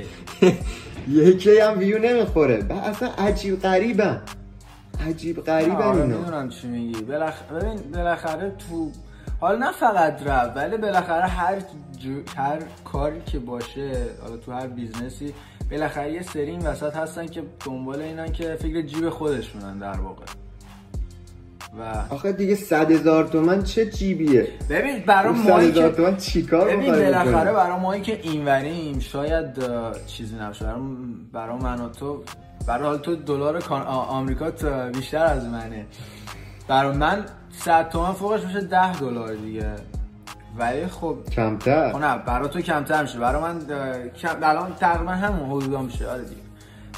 یکی 1.09 1.59
هم 1.63 1.79
ویو 1.79 1.97
نمی‌خوره. 1.97 2.65
اصلا 2.83 3.09
عجیب 3.17 3.61
غریبن 3.61 4.21
عجیب 5.09 5.43
غریبن 5.43 5.75
آره 5.75 6.05
می‌دونم 6.05 6.49
چی 6.49 6.67
میگی. 6.67 7.01
بلخ... 7.01 7.43
ببین 7.43 7.77
بالاخره 7.93 8.51
تو 8.69 8.91
حالا 9.39 9.57
نه 9.57 9.71
فقط 9.71 10.27
رپ 10.27 10.53
ولی 10.55 10.77
بالاخره 10.77 11.27
هر 11.27 11.55
جو... 11.97 12.21
هر 12.37 12.59
کاری 12.85 13.21
که 13.25 13.39
باشه 13.39 13.91
حالا 14.21 14.37
تو 14.37 14.51
هر 14.51 14.67
business 14.67 15.26
ی 15.26 15.33
بالاخره 15.71 16.13
یه 16.13 16.21
سری 16.21 16.49
این 16.49 16.67
وسط 16.67 16.95
هستن 16.95 17.27
که 17.27 17.43
دنبال 17.65 18.01
اینن 18.01 18.31
که 18.31 18.55
فکر 18.55 18.81
جیب 18.81 19.09
خودشونن 19.09 19.77
در 19.77 19.99
واقع. 19.99 20.25
و 21.79 22.13
آخه 22.13 22.31
دیگه 22.31 22.55
صد 22.55 22.91
هزار 22.91 23.27
تومن 23.27 23.63
چه 23.63 23.85
جیبیه؟ 23.85 24.47
ببین 24.69 25.03
برای 25.05 25.33
هزار 25.33 25.71
که 25.71 25.89
تومن 25.89 26.17
چیکار 26.17 26.67
ببین 26.67 26.91
بالاخره؟ 26.91 27.53
برای 27.53 27.79
مایی 27.79 28.01
که 28.01 28.19
اینوریم 28.23 28.99
شاید 28.99 29.45
چیزی 30.07 30.35
نباشه. 30.35 30.65
برای 30.65 30.81
برای 31.33 31.57
من 31.57 31.81
و 31.81 31.89
تو 31.89 32.23
برای 32.67 32.87
حال 32.87 32.97
تو 32.97 33.15
دلار 33.15 33.63
آمریکا 33.87 34.51
بیشتر 34.93 35.25
از 35.25 35.45
منه. 35.45 35.85
برای 36.67 36.97
من 36.97 37.25
100 37.51 37.89
تومن 37.89 38.11
فوقش 38.11 38.43
میشه 38.43 38.61
10 38.61 38.99
دلار 38.99 39.35
دیگه. 39.35 39.75
ولی 40.57 40.87
خب 40.87 41.17
کمتر. 41.31 41.91
خب 41.91 41.97
نه 41.97 42.17
برای 42.17 42.49
تو 42.49 42.61
کمتر 42.61 43.01
میشه. 43.01 43.19
برای 43.19 43.41
من 43.41 43.61
الان 44.43 44.75
تقریبا 44.75 45.11
همون 45.11 45.49
حدودا 45.49 45.81
میشه. 45.81 46.07
آره 46.07 46.23
دیگه. 46.23 46.41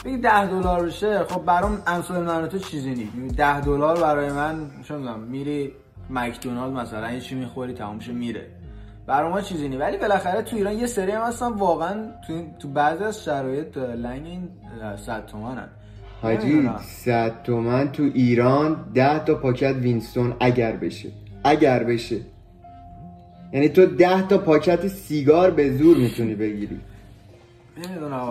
بگی 0.05 0.17
10 0.17 0.47
دلار 0.47 0.85
بشه 0.85 1.23
خب 1.23 1.45
برام 1.45 1.81
امثال 1.87 2.23
من 2.23 2.47
تو 2.47 2.59
چیزی 2.59 2.95
نیست. 2.95 3.37
10 3.37 3.61
دلار 3.61 3.99
برای 3.99 4.31
من 4.31 4.55
می‌دونم 4.77 5.19
میری 5.19 5.73
مکدونالد 6.09 6.73
مثلا 6.73 7.11
یه 7.11 7.21
چی 7.21 7.35
می‌خوری 7.35 7.73
تمام 7.73 7.95
میشه 7.95 8.11
میره. 8.11 8.47
برای 9.07 9.31
ما 9.31 9.41
چیزی 9.41 9.69
نیست. 9.69 9.81
ولی 9.81 9.97
بالاخره 9.97 10.41
تو 10.41 10.55
ایران 10.55 10.73
یه 10.73 10.85
سری 10.85 11.11
هم 11.11 11.21
هستن 11.21 11.47
واقعا 11.47 12.05
تو 12.27 12.33
تو 12.59 12.67
بعضی 12.67 13.03
از 13.03 13.23
شرایط 13.23 13.77
لنگ 13.77 14.25
این 14.25 14.49
اه، 14.81 14.97
100 14.97 15.25
تومنن 15.25 15.67
حاجی 16.21 16.47
نمی‌دونم. 16.47 16.79
100 16.87 17.43
تومن 17.43 17.91
تو 17.91 18.03
ایران 18.03 18.85
10 18.93 19.25
تا 19.25 19.35
پاکت 19.35 19.75
وینستون 19.75 20.33
اگر 20.39 20.71
بشه. 20.71 21.09
اگر 21.43 21.83
بشه. 21.83 22.17
یعنی 23.53 23.69
تو 23.69 23.85
10 23.85 24.27
تا 24.27 24.37
پاکت 24.37 24.87
سیگار 24.87 25.51
به 25.51 25.77
زور 25.77 25.97
می‌تونی 25.97 26.35
بگیری. 26.35 26.79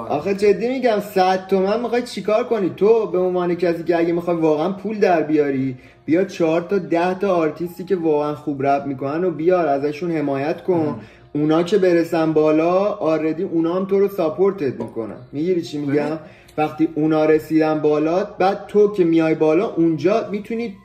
آخه 0.08 0.34
جدی 0.34 0.68
میگم 0.68 1.00
100 1.00 1.46
تومن 1.46 1.80
می‌خوای 1.80 2.02
چیکار 2.02 2.44
کنی؟ 2.44 2.70
تو 2.70 3.06
به 3.06 3.18
عنوان 3.18 3.54
کسی 3.54 3.84
که 3.84 3.96
اگه 3.96 4.12
می‌خوای 4.12 4.36
واقعا 4.36 4.72
پول 4.72 5.00
در 5.00 5.22
بیاری 5.22 5.76
بیا 6.04 6.24
4 6.24 6.60
تا 6.60 6.78
10 6.78 7.14
تا 7.14 7.34
آرتیستی 7.34 7.84
که 7.84 7.96
واقعا 7.96 8.34
خوب 8.34 8.66
رپ 8.66 8.86
می‌کنن 8.86 9.24
و 9.24 9.30
بیار 9.30 9.66
ازشون 9.66 10.10
حمایت 10.12 10.62
کن. 10.62 11.00
اونا 11.32 11.62
که 11.62 11.78
برسن 11.78 12.32
بالا 12.32 12.78
آردی 12.84 13.42
اونا 13.42 13.74
هم 13.74 13.84
تو 13.84 13.98
رو 13.98 14.08
support 14.08 14.71
ت 14.71 14.80
می‌کنن. 14.80 15.16
می‌گیری 15.32 15.62
چی 15.62 15.78
میگم؟ 15.78 15.92
ببین. 15.92 16.18
وقتی 16.58 16.88
اونا 16.94 17.24
رسیدن 17.24 17.80
بالا 17.80 18.24
بعد 18.24 18.66
تو 18.66 18.92
که 18.92 19.04
میای 19.04 19.34
بالا 19.34 19.66
اونجا 19.66 20.28
می‌تونی 20.30 20.76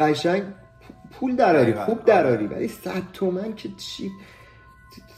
قشنگ 0.00 0.42
پول 1.12 1.36
دراری. 1.36 1.72
خوب 1.72 2.04
دراری. 2.04 2.46
ولی 2.46 2.68
100 2.68 2.90
تومن 3.12 3.54
که 3.56 3.68
چی؟ 3.76 4.10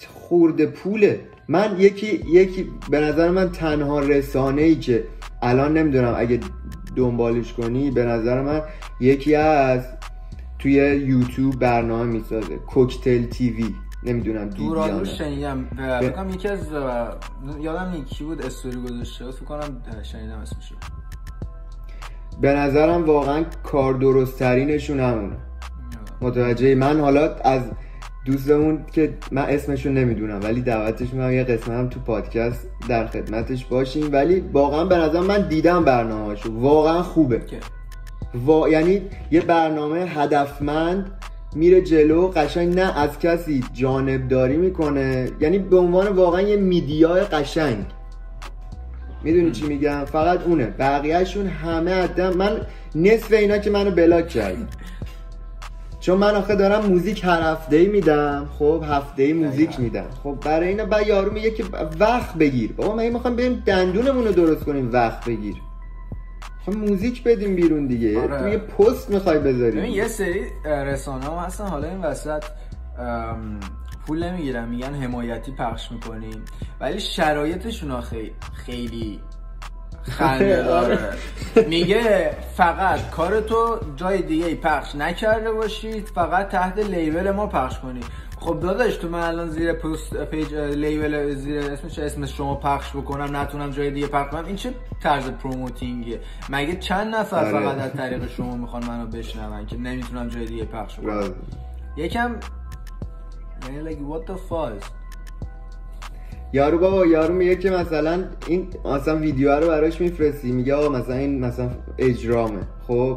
خورده 0.09 0.66
پوله. 0.66 1.20
من 1.48 1.77
یکی 1.79 2.24
یکی 2.33 2.68
به 2.90 3.01
نظر 3.01 3.31
من 3.31 3.53
تنها 3.53 4.01
رسانه 4.01 4.62
ای 4.62 4.74
که 4.74 5.05
الان 5.42 5.77
نمی‌دونم 5.77 6.14
اگه 6.16 6.40
دنبالش 6.98 7.52
کنی 7.52 7.90
به 7.90 8.04
نظر 8.04 8.42
من 8.42 8.62
یکی 9.00 9.34
از 9.34 9.82
توی 10.58 10.72
یوتیوب 11.06 11.58
برنامه 11.58 12.04
می‌سازه. 12.04 12.56
کوکتل 12.56 13.24
تیوی. 13.24 13.74
نمی‌دونم 14.02 14.48
دورانو. 14.50 15.04
شنیدم. 15.04 15.64
به- 15.64 15.98
فکر 16.00 16.11
کنم 16.11 16.30
یکی 16.30 16.48
از 16.48 16.61
یادم 17.61 17.90
نیست 17.90 18.11
کی 18.11 18.24
بود 18.24 18.42
استوری 18.46 18.76
گذاشته. 18.76 19.24
بود. 19.24 19.34
فکر 19.34 19.44
کنم 19.44 19.82
شنیدم 20.02 20.38
اسمشو. 20.38 20.74
به 22.40 22.52
نظرم 22.54 23.04
واقعا 23.04 23.44
کار 23.62 23.94
درست 23.94 24.38
ترینشون 24.38 25.00
همونه 25.00 25.37
متوجه 26.20 26.74
من 26.74 27.00
حالا 27.00 27.34
از 27.34 27.62
دوستمون 28.24 28.85
که 28.92 29.14
من 29.33 29.42
اسمشون 29.42 29.94
نمی‌دونم 29.94 30.40
ولی 30.42 30.61
دعوتش 30.61 31.12
می‌کنم 31.12 31.33
یه 31.33 31.44
قسمت 31.44 31.68
هم 31.68 31.88
تو 31.88 32.00
پادکست 32.00 32.66
در 32.88 33.07
خدمتش 33.07 33.64
باشیم. 33.64 34.12
ولی 34.12 34.40
واقعا 34.52 34.85
به 34.85 34.96
نظر 34.96 35.20
من 35.20 35.48
دیدم 35.48 35.85
برنامهشو 35.85 36.52
واقعا 36.52 37.02
خوبه. 37.02 37.40
وا... 38.35 38.68
یعنی 38.68 39.02
یه 39.31 39.40
برنامه 39.40 39.98
هدفمند 40.00 41.11
میره 41.54 41.83
جلو 41.83 42.28
قشنگ 42.28 42.74
نه 42.74 42.98
از 42.98 43.18
کسی 43.18 43.64
جانبداری 43.72 44.57
می‌کنه. 44.57 45.31
یعنی 45.40 45.59
به 45.59 45.76
عنوان 45.76 46.09
واقعا 46.09 46.40
یه 46.40 46.57
میدیای 46.57 47.20
قشنگ. 47.20 47.85
می‌دونی 49.22 49.50
چی 49.50 49.66
میگم؟ 49.66 50.04
فقط 50.04 50.42
اونه. 50.42 50.66
بقیهشون 50.66 51.46
همه 51.46 51.94
عدم 51.94 52.37
من 52.37 52.61
نصف 52.94 53.33
اینا 53.33 53.59
که 53.59 53.70
منو 53.70 53.90
بلاک 53.90 54.28
کرد 54.28 54.57
چون 56.09 56.18
من 56.18 56.35
آخه 56.35 56.57
دارم 56.57 56.87
موزیک 56.87 57.25
هر 57.25 57.42
هفته 57.42 57.77
ای 57.77 57.87
میدم 57.87 58.49
خب 58.59 58.85
هفته 58.88 59.23
ای 59.23 59.33
موزیک 59.33 59.68
دقیقا. 59.68 59.83
میدم. 59.83 60.07
خب 60.23 60.38
برای 60.44 60.68
اینا 60.68 60.85
بعد 60.85 61.07
یارو 61.07 61.33
میگه 61.33 61.51
که 61.51 61.64
وقت 62.01 62.35
بگیر. 62.35 62.73
بابا 62.73 62.94
من 62.94 63.09
می‌خوام 63.09 63.37
بریم 63.37 63.62
دندونمون 63.66 64.25
رو 64.25 64.33
درست 64.33 64.64
کنیم 64.64 64.92
وقت 64.92 65.25
بگیر. 65.25 65.55
خب 66.66 66.77
موزیک 66.77 67.25
بدیم 67.25 67.57
بیرون 67.57 67.87
دیگه. 67.87 68.21
آره. 68.21 68.38
تو 68.38 68.49
یه 68.49 68.59
پست 68.59 69.11
می‌خوای 69.11 69.38
بذاری 69.38 69.79
ببین 69.79 69.92
یه 69.92 70.09
سری 70.09 70.40
رسانه 70.64 71.25
ها 71.25 71.40
هستن 71.40 71.66
حالا 71.66 71.88
این 71.88 72.01
وسط 72.01 72.44
پول 74.07 74.25
نمی‌گیرن 74.25 74.68
میگن 74.68 74.94
حمایتی 74.94 75.53
پخش 75.53 75.92
می‌کنیم. 75.92 76.44
ولی 76.81 77.01
شرایطشون 77.01 78.01
خیلی 78.01 78.33
خیلی 78.66 79.21
خنده 80.11 80.62
داره. 80.73 80.99
میگه 81.68 82.31
فقط 82.57 83.11
کار 83.11 83.40
تو 83.40 83.79
جای 83.97 84.23
دیگه 84.23 84.55
پخش 84.55 84.94
نکرده 84.94 85.53
باشید 85.53 86.07
فقط 86.14 86.49
تحت 86.49 86.79
label 86.79 87.31
ما 87.31 87.47
پخش 87.47 87.79
کنید 87.79 88.05
خب 88.40 88.61
داداش 88.61 88.97
تو 88.97 89.09
من 89.09 89.21
الان 89.23 89.49
زیر 89.49 89.73
پست 89.73 90.25
page 90.24 90.55
label 90.55 91.35
زیر 91.35 91.59
اسمش 91.59 91.99
اسم 91.99 92.27
شما 92.27 92.55
پخش 92.55 92.90
بکنم 92.90 93.37
نتونم 93.37 93.71
جای 93.71 93.90
دیگه 93.90 94.07
پخش 94.07 94.31
کنم. 94.31 94.44
این 94.44 94.57
چه 94.57 94.75
طرز 95.03 95.31
پروموتینگیه؟ 95.31 96.21
مگه 96.51 96.77
چند 96.77 97.14
نفر 97.14 97.44
آره. 97.44 97.61
فقط 97.61 97.79
از 97.79 97.92
طریق 97.92 98.31
شما 98.31 98.57
می‌خوان 98.57 98.85
منو 98.85 99.07
بشنون 99.07 99.66
که 99.66 99.77
نمی‌تونم 99.77 100.29
جای 100.29 100.44
دیگه 100.44 100.64
پخش 100.64 100.97
کنم؟ 100.97 101.07
راز. 101.07 101.31
یکم 101.97 102.37
یعنی 103.68 103.90
like 103.90 103.99
what 103.99 104.31
the 104.31 104.35
fuck 104.51 104.85
یارو 106.52 106.78
بابا 106.78 107.06
یارو 107.06 107.34
میگه 107.34 107.56
که 107.56 107.70
مثلا 107.70 108.24
این 108.46 108.66
مثلا 108.84 109.16
ویدیو 109.16 109.52
رو 109.61 109.66
براش 109.66 110.00
میفرستی 110.00 110.52
میگه 110.52 110.74
آقا 110.74 110.88
مثلا 110.88 111.14
این 111.16 111.40
مثلا 111.44 111.70
اجرامه 111.98 112.61
خب؟ 112.87 113.16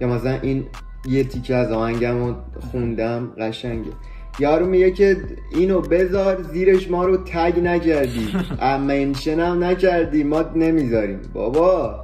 یا 0.00 0.08
مثلا 0.08 0.38
این 0.42 0.64
یه 1.08 1.24
تیکه 1.24 1.54
از 1.54 1.72
آهنگم 1.72 2.24
رو 2.26 2.34
خوندم 2.72 3.30
قشنگه. 3.38 3.90
یارو 4.38 4.66
میگه 4.66 4.90
که 4.90 5.16
اینو 5.54 5.80
بذار 5.80 6.42
زیرش 6.42 6.90
ما 6.90 7.04
رو 7.04 7.16
تگ 7.16 7.60
نکردی 7.62 8.28
منشن 8.88 9.40
هم 9.40 9.64
نکردی 9.64 10.22
ما 10.24 10.42
نمی‌ذاریم. 10.54 11.18
بابا 11.34 12.00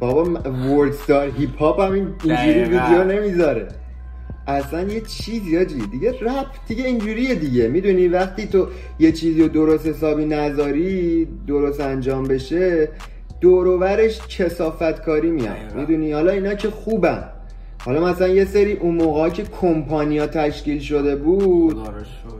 بابا 0.00 0.24
ورد 0.50 0.92
ستار 0.92 1.28
هیپ 1.38 1.58
هاپ 1.58 1.80
هم 1.80 1.92
این- 1.92 2.14
اینجوری. 2.24 2.60
ویدیو 2.60 3.04
نمی‌ذاره. 3.04 3.68
اصلا 4.46 4.82
یه 4.82 5.00
چیزی 5.00 5.58
آجی. 5.58 5.78
دیگه 5.90 6.10
رپ 6.20 6.46
دیگه 6.68 6.84
اینجوریه 6.84 7.34
دیگه. 7.34 7.68
می‌دونی 7.68 8.08
وقتی 8.08 8.46
تو 8.46 8.66
یه 8.98 9.12
چیزی 9.12 9.42
رو 9.42 9.48
درست 9.48 9.86
حسابی 9.86 10.24
نذاری 10.24 11.28
درست 11.46 11.80
انجام 11.80 12.24
بشه 12.24 12.88
دوروورش 13.40 14.20
کسافت 14.28 15.02
کاری 15.04 15.30
میاد. 15.30 15.56
می‌دونی؟ 15.76 16.12
حالا 16.12 16.32
اینا 16.32 16.54
که 16.54 16.70
خوبن. 16.70 17.24
حالا 17.84 18.04
مثلا 18.04 18.28
یه 18.28 18.44
سری 18.44 18.72
اون 18.72 18.94
موقع 18.94 19.28
که 19.28 19.42
کمپانیا 19.60 20.26
تشکیل 20.26 20.78
شده 20.80 21.16
بود. 21.16 21.76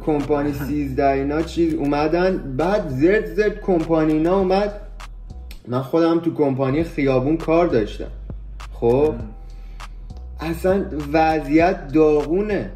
کمپانی 0.06 0.52
13 0.68 1.06
اینا 1.10 1.42
چیز 1.42 1.74
اومدن. 1.74 2.54
بعد 2.56 2.88
زرد 2.88 3.34
زرد 3.34 3.60
کمپانی 3.60 4.12
اینا 4.12 4.38
اومد. 4.38 4.72
من 5.68 5.82
خودم 5.82 6.20
تو 6.20 6.34
کمپانی 6.34 6.84
خیابون 6.84 7.36
کار 7.36 7.66
داشتم. 7.66 8.10
خب؟ 8.72 9.14
اصلا 10.50 10.84
وضعیت 11.12 11.88
داغونه. 11.92 12.72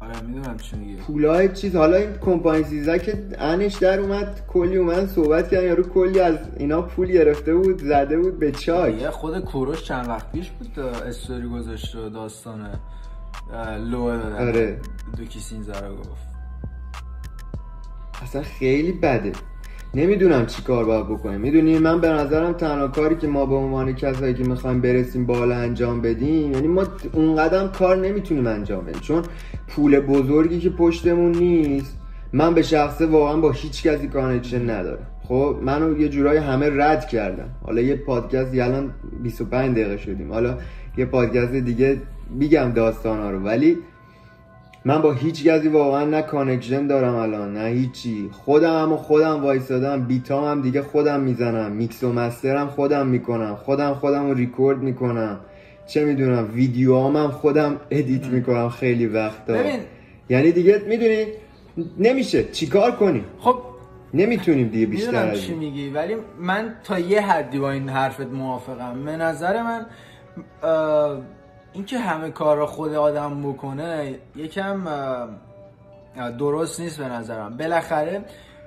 آره 0.00 0.20
می‌دونم 0.20 0.56
چی 0.56 0.76
میگی. 0.76 0.96
پولای 0.96 1.48
چیز 1.48 1.76
حالا 1.76 1.96
این 1.96 2.12
کمپانی 2.20 2.64
13 2.64 2.98
که 2.98 3.24
انش 3.38 3.76
در 3.76 4.00
اومد 4.00 4.40
کلی 4.48 4.76
اومد 4.76 5.06
صحبت 5.06 5.50
کردن 5.50 5.66
یارو 5.66 5.82
کلی 5.82 6.20
از 6.20 6.38
اینا 6.56 6.82
پول 6.82 7.08
گرفته 7.12 7.54
بود 7.54 7.78
زده 7.78 8.18
بود 8.18 8.38
به 8.38 8.52
چای 8.52 8.92
یه 8.94 9.10
خود 9.10 9.38
کوروش 9.44 9.84
چند 9.84 10.08
وقت 10.08 10.32
پیش 10.32 10.50
بود 10.50 10.78
استوری 10.80 11.48
گذاشته 11.48 11.98
و 11.98 12.08
داستان 12.08 12.68
لو 13.90 14.02
آره. 14.38 14.78
دو 15.16 15.24
کیسین 15.24 15.62
گفت. 15.62 16.30
اصلا 18.22 18.42
خیلی 18.42 18.92
بده. 18.92 19.32
نمی‌دونم 19.94 20.46
چی 20.46 20.62
کار 20.62 20.84
باید 20.84 21.06
بکنیم. 21.06 21.40
می‌دونی 21.40 21.78
من 21.78 22.00
به 22.00 22.08
نظرم 22.08 22.52
تنها 22.52 22.88
کاری 22.88 23.16
که 23.16 23.26
ما 23.26 23.46
به 23.46 23.54
عنوان 23.54 23.94
کسایی 23.94 24.34
که 24.34 24.44
می‌خوایم 24.44 24.80
برسیم 24.80 25.26
بالا 25.26 25.56
انجام 25.56 26.00
بدیم 26.00 26.52
یعنی 26.52 26.68
ما 26.68 26.84
اونقدم 27.12 27.68
کار 27.68 27.96
نمی‌تونیم 27.96 28.46
انجام 28.46 28.84
بدیم. 28.84 29.00
چون 29.00 29.22
پول 29.68 30.00
بزرگی 30.00 30.58
که 30.58 30.70
پشتمون 30.70 31.32
نیست 31.32 32.00
من 32.32 32.54
به 32.54 32.62
شخصه 32.62 33.06
واقعا 33.06 33.36
با 33.36 33.50
هیچ 33.50 33.82
کسی 33.82 34.08
connection 34.08 34.70
ندارم. 34.70 35.06
خب 35.22 35.56
منو 35.62 36.00
یه 36.00 36.08
جورایی 36.08 36.38
همه 36.38 36.70
رد 36.72 37.08
کردن. 37.08 37.48
حالا 37.66 37.80
یه 37.80 37.96
پادکست 37.96 38.54
الان 38.54 38.94
25 39.22 39.72
دقیقه 39.72 39.96
شدیم. 39.96 40.32
حالا 40.32 40.58
یه 40.96 41.04
پادکست 41.04 41.52
دیگه 41.52 41.96
میگم 42.30 42.72
داستانا 42.74 43.30
رو. 43.30 43.40
ولی 43.40 43.78
من 44.84 45.02
با 45.02 45.12
هیچ 45.12 45.44
کسی 45.44 45.68
واقعا 45.68 46.04
نه 46.04 46.22
connection 46.22 46.86
دارم 46.86 47.14
الان 47.14 47.54
نه 47.54 47.68
هیچی. 47.68 48.30
خودم 48.32 48.82
هم 48.82 48.92
و 48.92 48.96
خودم 48.96 49.42
وایسادم 49.44 50.02
beat 50.02 50.36
ام 50.36 50.44
هم 50.44 50.62
دیگه 50.62 50.82
خودم 50.82 51.20
می‌زنم. 51.20 51.72
میکس 51.72 52.04
و 52.04 52.12
master 52.12 52.58
م 52.58 52.66
خودم 52.66 53.06
می‌کنم. 53.06 53.56
خودم 53.56 53.94
خودم 53.94 54.28
رو 54.28 54.34
ریکورد 54.34 54.78
می‌کنم. 54.78 55.40
چه 55.86 56.04
می‌دونم 56.04 56.48
ویدیو 56.54 57.08
هم 57.08 57.28
خودم 57.28 57.76
edit 57.90 58.26
می‌کنم 58.26 58.68
خیلی 58.68 59.06
وقتا. 59.06 59.52
ببین. 59.52 59.80
یعنی 60.28 60.52
دیگه 60.52 60.82
می‌دونی 60.86 61.26
نمیشه. 61.98 62.44
چیکار 62.44 62.90
کنیم؟ 62.90 63.24
خب 63.38 63.56
نمی‌تونیم 64.14 64.68
دیگه 64.68 64.86
بیشتر 64.86 65.28
از 65.28 65.40
چی. 65.40 65.54
میگی 65.54 65.90
ولی 65.90 66.16
من 66.40 66.74
تا 66.84 66.98
یه 66.98 67.20
حدی 67.20 67.58
با 67.58 67.70
این 67.70 67.88
حرفت 67.88 68.26
موافقم. 68.32 69.04
به 69.04 69.16
نظر 69.16 69.62
من 69.62 69.86
اینکه 71.72 71.98
همه 71.98 72.30
کار 72.30 72.56
را 72.56 72.66
خود 72.66 72.94
آدم 72.94 73.52
بکنه 73.52 74.18
یکم 74.36 74.84
درست 76.38 76.80
نیست 76.80 76.98
به 76.98 77.08
نظرم. 77.08 77.56
بالاخره 77.56 78.24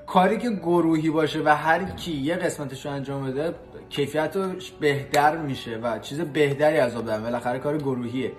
کاری 0.08 0.38
که 0.38 0.50
گروهی 0.50 1.10
باشه 1.10 1.42
و 1.46 1.56
هر 1.56 1.84
کی 1.84 2.12
یه 2.12 2.36
قسمتش 2.36 2.86
رو 2.86 2.92
انجام 2.92 3.26
بده 3.26 3.56
کیفیتش 3.90 4.72
بهتر 4.72 5.38
میشه 5.38 5.78
و 5.78 6.00
چیز 6.00 6.22
بهتری 6.22 6.78
از 6.78 6.94
دارن 6.94 7.24
بالاخره 7.24 7.60
کار 7.60 7.78
گروهیه. 7.78 8.32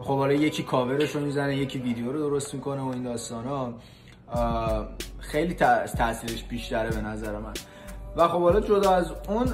خب 0.00 0.16
حالا 0.16 0.32
یکی 0.32 0.62
کاورش 0.62 1.10
رو 1.10 1.20
می‌زنه 1.20 1.56
یکی 1.56 1.78
ویدیو 1.78 2.12
رو 2.12 2.18
درست 2.18 2.54
می‌کنه 2.54 2.80
و 2.80 2.88
این 2.88 3.02
داستان 3.02 3.44
ها 3.44 3.74
خیلی 5.18 5.54
تا- 5.54 5.86
تاثیرش 5.86 6.44
بیشتره 6.44 6.90
به 6.90 7.00
نظر 7.00 7.38
من. 7.38 7.52
و 8.16 8.28
خب 8.28 8.40
حالا 8.40 8.60
جدا 8.60 8.90
از 8.90 9.12
اون 9.28 9.46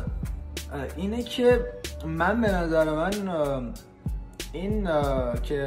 اینه 0.96 1.22
که 1.22 1.60
من 2.06 2.40
به 2.40 2.52
نظر 2.52 2.90
من 2.94 3.10
این 4.52 4.88
که 5.42 5.66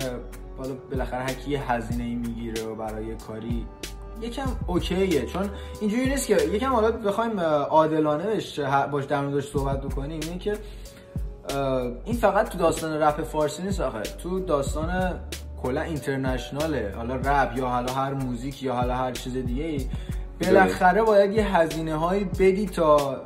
حالا 0.58 0.74
بالاخره 0.92 1.20
هر 1.20 1.34
کی 1.34 1.52
یه 1.52 1.72
هزینه 1.72 2.04
ای 2.04 2.16
می‌گیره 2.16 2.64
و 2.64 2.76
برای 2.76 3.16
کاری 3.16 3.66
یکم 4.22 4.48
اوکیه. 4.68 5.26
چون 5.26 5.50
اینجوری 5.82 6.10
نیست 6.10 6.28
که 6.28 6.36
یکم 6.36 6.74
حالا 6.74 6.92
بخوایم 6.92 7.40
عادلانه 7.70 8.40
باش 8.92 9.06
در 9.06 9.22
موردش 9.22 9.48
صحبت 9.48 9.82
بکنیم. 9.82 10.20
اینه 10.24 10.38
که 10.38 10.58
این 12.06 12.16
فقط 12.16 12.50
تو 12.50 12.58
داستان 12.58 13.02
رپ 13.02 13.24
فارسی 13.24 13.64
نیست 13.64 13.82
آخه. 13.82 14.02
تو 14.02 14.40
داستان 14.40 15.20
کلا 15.64 15.82
international 15.82 16.79
ه. 16.79 16.94
حالا 16.96 17.16
رپ 17.16 17.58
یا 17.58 17.68
حالا 17.68 17.94
هر 17.94 18.14
موزیک 18.14 18.64
یا 18.64 18.74
حالا 18.74 18.96
هر 18.96 19.12
چیز 19.12 19.34
دیگه 19.34 19.64
ای 19.64 19.88
بالاخره 20.42 21.04
باید 21.04 21.32
یه 21.32 21.58
هزینه 21.58 21.96
هایی 21.96 22.24
بدی 22.24 22.66
تا 22.66 23.22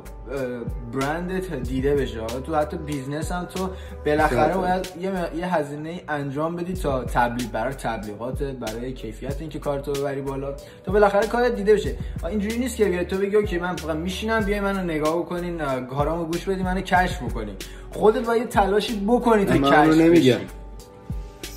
برندت 0.92 1.54
دیده 1.54 1.94
بشه 1.94 2.20
تو 2.46 2.54
حتی 2.54 2.76
business 2.76 3.32
هم 3.32 3.44
تو 3.44 3.70
بالاخره. 4.06 4.54
باید 4.54 4.88
یه, 5.00 5.10
یه 5.36 5.54
هزینه 5.54 6.00
انجام 6.08 6.56
بدی 6.56 6.72
تا 6.72 7.04
تبلیغ 7.04 7.50
برای 7.50 7.74
تبلیغاتت 7.74 8.52
برای 8.52 8.92
کیفیت 8.92 9.36
اینکه 9.40 9.58
کارتو 9.58 9.92
ببری 9.92 10.20
بالا 10.20 10.54
تا 10.84 10.92
بالاخره 10.92 11.26
کارت 11.26 11.54
دیده 11.54 11.74
بشه 11.74 11.94
اینجوری 12.28 12.58
نیست 12.58 12.76
که 12.76 12.84
بیای 12.84 13.04
تو 13.04 13.18
بگی 13.18 13.36
okay 13.36 13.58
من 13.58 13.76
فقط 13.76 13.96
میشینم 13.96 14.40
بیای 14.40 14.60
منو 14.60 14.82
نگاه 14.84 15.18
بکنین 15.18 15.58
کارامو 15.86 16.24
گوش 16.24 16.44
بدی 16.44 16.62
منو 16.62 16.80
کشف 16.80 17.22
بکنین 17.22 17.54
خودت 17.90 18.26
باید 18.26 18.42
یه 18.42 18.48
تلاشی 18.48 19.04
بکنی 19.08 19.44
تا 19.44 19.58
کشف 19.58 20.00
نمیگم. 20.00 20.38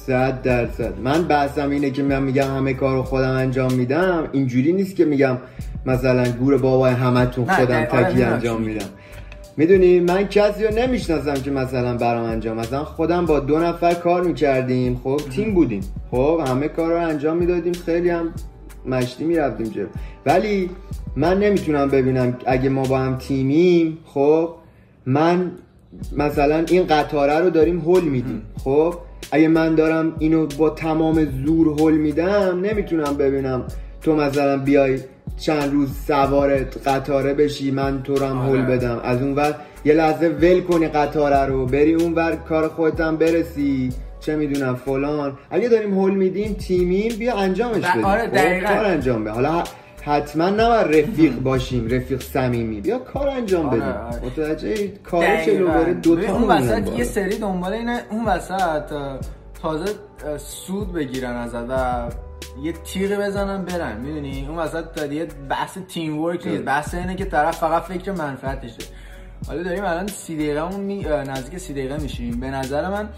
صد 0.07 0.41
درصد. 0.41 0.93
من 1.03 1.23
بحثم 1.23 1.69
اینه 1.69 1.89
که 1.89 2.03
من 2.03 2.23
میگم 2.23 2.55
همه 2.57 2.73
کار 2.73 2.95
رو 2.95 3.03
خودم 3.03 3.31
انجام 3.31 3.73
میدم. 3.73 4.27
اینجوری 4.31 4.73
نیست 4.73 4.95
که 4.95 5.05
میگم 5.05 5.37
مثلا 5.85 6.31
گور 6.31 6.57
بابای 6.57 6.93
همتون 6.93 7.45
خودم 7.45 7.75
آره، 7.75 7.85
تکی 7.85 8.23
انجام. 8.23 8.61
میدم. 8.61 8.85
می‌دونی 9.57 9.99
من 9.99 10.27
کسی 10.27 10.63
رو 10.63 10.75
نمی‌شناسم 10.75 11.33
که 11.33 11.51
مثلا 11.51 11.97
برام 11.97 12.25
انجام. 12.25 12.57
مثلا 12.57 12.83
خودم 12.83 13.25
با 13.25 13.39
دو 13.39 13.59
نفر 13.59 13.93
کار 13.93 14.23
می‌کردیم. 14.23 14.99
خب 15.03 15.21
تیم 15.31 15.53
بودیم. 15.53 15.81
خب 16.11 16.41
همه 16.47 16.67
کار 16.67 16.91
رو 16.91 17.07
انجام 17.07 17.37
می‌دادیم. 17.37 17.73
خیلی 17.73 18.09
هم 18.09 18.33
مشتی 18.85 19.23
می‌رفتیم 19.23 19.67
جلو. 19.67 19.87
ولی 20.25 20.69
من 21.15 21.39
نمی‌تونم 21.39 21.89
ببینم 21.89 22.37
اگه 22.45 22.69
ما 22.69 22.83
با 22.83 22.99
هم 22.99 23.17
تیمیم 23.17 23.97
خب 24.05 24.49
من 25.05 25.51
مثلا 26.17 26.65
این 26.69 26.87
قطاره 26.87 27.39
رو 27.39 27.49
داریم 27.49 27.79
هول 27.79 28.03
میدیم. 28.03 28.41
خب 28.63 28.95
اگه 29.33 29.47
من 29.47 29.75
دارم 29.75 30.15
اینو 30.19 30.47
با 30.57 30.69
تمام 30.69 31.27
زور 31.45 31.67
هول 31.67 31.93
میدم 31.93 32.59
نمی‌تونم 32.61 33.17
ببینم 33.17 33.63
تو 34.01 34.15
مثلا 34.15 34.57
بیای 34.57 34.99
چند 35.37 35.71
روز 35.71 35.89
سوار 36.07 36.57
قطاره 36.63 37.33
بشی 37.33 37.71
من 37.71 38.03
تو 38.03 38.15
رو 38.15 38.25
هم 38.25 38.37
هول 38.37 38.61
آره. 38.61 38.77
بدم 38.77 39.01
از 39.03 39.21
اون 39.21 39.35
ور 39.35 39.55
یه 39.85 39.93
لحظه 39.93 40.27
ول 40.27 40.61
کنی 40.61 40.87
قطاره 40.87 41.45
رو 41.45 41.65
بری 41.65 41.93
اون 41.93 42.13
ور 42.13 42.35
کار 42.35 42.67
خودت 42.67 43.01
هم 43.01 43.17
برسی 43.17 43.89
چه 44.19 44.35
می‌دونم 44.35 44.75
فلان 44.75 45.37
اگه 45.51 45.69
داریم 45.69 45.93
هول 45.93 46.13
میدیم 46.13 46.53
تیمیم 46.53 47.15
بیا 47.19 47.35
انجامش 47.35 47.85
بدیم 47.85 48.05
آره، 48.05 48.21
خب؟ 48.21 48.33
دقیقاً. 48.33 48.67
کار 48.67 48.85
انجام 48.85 49.23
بده 49.23 49.33
حالا 49.33 49.63
حتما 50.05 50.49
نباید 50.49 50.95
رفیق 50.97 51.39
باشیم 51.39 51.87
رفیق 51.87 52.21
صمیمی 52.21 52.81
بیا 52.81 52.99
کار 52.99 53.27
انجام 53.29 53.65
آره، 53.65 53.79
بدیم 53.79 53.89
آره. 53.91 54.25
متوجه 54.25 54.87
کار 54.87 55.43
چلو. 55.45 55.67
بره 55.67 55.93
دو 55.93 56.21
تا 56.21 56.33
اون 56.33 56.43
وسط. 56.43 56.97
یه 56.97 57.03
سری 57.03 57.37
دنبال 57.37 57.73
اینه 57.73 58.01
اون 58.09 58.25
وسط 58.25 58.83
تازه 59.61 59.85
سود 60.37 60.93
بگیرن 60.93 61.35
ازت 61.35 61.65
و 61.69 62.09
یه 62.63 62.73
تیغ 62.73 63.19
بزنن 63.19 63.65
برن 63.65 64.01
می‌دونی 64.01 64.45
اون 64.49 64.57
وسط 64.57 64.83
تا 64.95 65.07
دیگه 65.07 65.27
بحث 65.49 65.77
تیم 65.77 66.19
ورک 66.19 66.47
نیست 66.47 66.63
بحث 66.63 66.93
اینه 66.93 67.15
که 67.15 67.25
طرف 67.25 67.57
فقط 67.57 67.81
فکر 67.83 68.11
منفعتشه 68.11 68.83
حالا 69.47 69.63
داریم 69.63 69.83
الان 69.83 70.07
سی 70.07 70.35
دقیقه 70.35 70.77
می... 70.77 71.03
نزدیک 71.03 71.59
سی 71.59 71.73
دقیقه 71.73 71.97
میشیم 71.97 72.39
به 72.39 72.47
نظر 72.47 72.89
من 72.89 73.09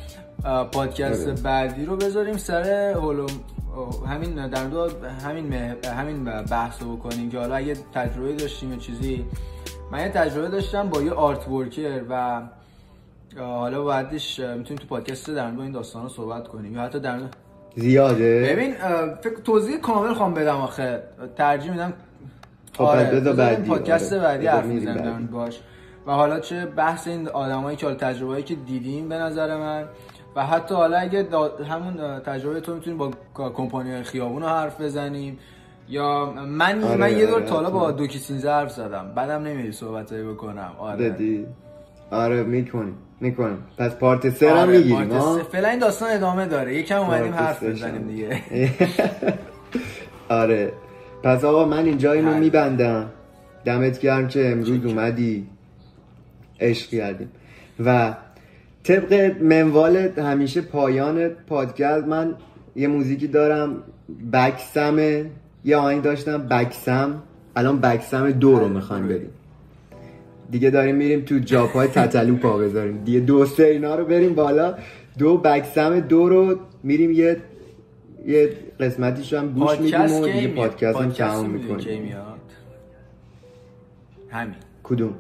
پادکست 0.72 1.28
آره. 1.28 1.42
بعدی 1.42 1.86
رو 1.86 1.98
بذاریم 1.98 2.38
سر 2.38 2.92
هولو 2.92 3.28
همین 4.08 4.48
در 4.48 4.66
دو 4.66 4.90
همین 5.26 5.54
همین 5.98 6.24
بحث 6.24 6.82
رو 6.82 6.96
بکنیم 6.96 7.30
که 7.30 7.40
حالا 7.40 7.56
اگه 7.56 7.76
تجربه 7.94 8.34
داشتیم 8.34 8.72
یا 8.72 8.78
چیزی 8.78 9.26
من 9.92 10.00
یه 10.00 10.10
تجربه 10.10 10.48
داشتم 10.48 10.90
با 10.90 11.02
یه 11.02 11.12
آرت 11.12 11.48
ورکر 11.48 12.02
و 12.10 12.42
حالا 13.38 13.84
بعدش 13.84 14.40
می‌تونیم 14.40 14.82
تو 14.82 14.88
پادکست 14.88 15.30
در 15.30 15.52
مورد 15.52 15.62
این 15.62 15.72
داستان 15.72 16.04
رو 16.04 16.10
صحبت 16.10 16.48
کنیم 16.48 16.74
یا 16.74 16.82
حتی 16.82 17.00
در 17.00 17.20
زیاده 17.76 18.50
ببین 18.50 18.74
فکر 19.22 19.42
توضیح 19.44 19.78
کامل 19.78 20.14
خوام 20.14 20.34
بدم 20.34 20.56
آخه 20.56 21.04
ترجیح 21.38 21.72
میدم 21.72 21.94
خب، 22.74 22.84
بذار 22.84 23.06
بذاریم 23.06 23.36
بعدی، 23.36 23.70
پادکست 23.70 24.14
آره. 24.14 24.22
بعدی 24.22 24.48
حرف. 24.48 24.66
مورد 24.66 25.32
باش 25.32 25.60
و 26.08 26.12
حالا 26.12 26.40
چه 26.40 26.66
بحث 26.66 27.08
این 27.08 27.28
آدمایی 27.28 27.78
که 27.78 27.86
حالا 27.86 27.98
تجربه‌ای 27.98 28.44
که 28.44 28.56
دیدیم 28.56 29.10
به 29.10 29.16
نظر 29.16 29.58
من 29.58 29.86
و 30.36 30.46
حتی 30.46 30.76
حالا 30.76 30.98
اگه 30.98 31.28
همون 31.70 32.20
تجربه 32.20 32.60
تو 32.62 32.76
می‌تونیم 32.76 32.98
با 32.98 33.12
کمپانی 33.34 34.04
خیابون 34.04 34.42
رو 34.42 34.48
حرف 34.48 34.82
بزنیم. 34.82 35.40
یا 35.90 36.34
من 36.48 36.84
آره، 36.84 36.98
من 36.98 37.18
یه 37.18 37.26
دور 37.26 37.36
آره، 37.36 37.46
تا 37.46 37.56
حالا 37.56 37.70
با 37.70 37.80
حتما. 37.80 37.92
دوکی 37.92 38.20
سینزه 38.20 38.50
حرف 38.50 38.72
زدم. 38.72 39.12
بعدم 39.16 39.44
نمیدی 39.44 39.72
صحبتایی 39.72 40.24
بکنم. 40.24 40.72
آره. 40.78 41.10
دادی 41.10 41.46
آره 42.12 42.44
می‌کنیم 42.44 42.98
می‌کنیم 43.20 43.58
پس 43.78 43.96
پارت 43.96 44.30
سه 44.30 44.52
هم 44.52 44.58
آره، 44.58 44.78
می‌گیریم 44.78 45.12
ها؟ 45.12 45.38
سه. 45.38 45.44
فعلا 45.44 45.70
این 45.70 45.80
داستان 45.80 46.10
ادامه 46.12 46.46
داره. 46.46 46.76
یکم 46.76 47.00
اومدیم 47.00 47.34
حرف 47.34 47.64
بزنیم. 47.64 48.08
دیگه. 48.08 48.42
آره. 50.30 50.74
پس 51.24 51.44
آقا 51.44 51.66
من 51.66 51.86
اینجا 51.86 52.12
اینو. 52.12 52.34
میبندم. 52.38 53.10
دمت 53.66 54.00
گرم 54.00 54.28
که 54.28 54.52
امروز 54.52 54.86
اومدی. 54.86 55.48
عشق 56.60 56.90
کردیم. 56.90 57.32
و 57.86 58.14
طبق 58.88 59.42
منوال 59.42 59.96
همیشه 60.18 60.62
پایان 60.62 61.30
پادکست 61.30 62.08
من 62.08 62.36
یه 62.76 62.88
موزیکی 62.88 63.28
دارم 63.28 63.84
بکسمه 64.34 65.26
یه 65.66 65.78
آهنگ 65.78 66.02
داشتم 66.02 66.48
بکسم. 66.48 67.22
الان 67.56 67.80
بکسم 67.80 68.32
دو 68.32 68.60
رو 68.60 68.68
می‌خوایم 68.70 69.08
بریم. 69.08 69.30
دیگه 70.52 70.70
داریم 70.70 70.96
میریم 70.96 71.22
تو 71.22 71.40
جاپ 71.40 71.74
های 71.74 71.88
تتلو 71.88 72.36
پا 72.36 72.58
بذاریم. 72.58 73.04
دیگه 73.04 73.20
دو 73.20 73.46
سه 73.46 73.64
اینا 73.64 73.96
رو 73.96 74.06
بریم 74.06 74.36
بالا. 74.36 74.76
دو 75.18 75.38
بکسم 75.38 76.00
دو 76.00 76.30
رو 76.30 76.60
میریم 76.84 77.12
یه 77.12 77.38
یه 78.28 78.50
قسمتیش 78.80 79.34
هم 79.34 79.52
گوش 79.52 79.80
میدیم 79.80 80.14
و 80.14 80.26
دیگه؟ 80.26 80.48
پادکست 80.48 80.98
هم 80.98 81.10
تمام 81.10 81.50
می‌کنیم. 81.50 82.14
همین. 84.30 84.56
کدوم؟ 84.84 85.14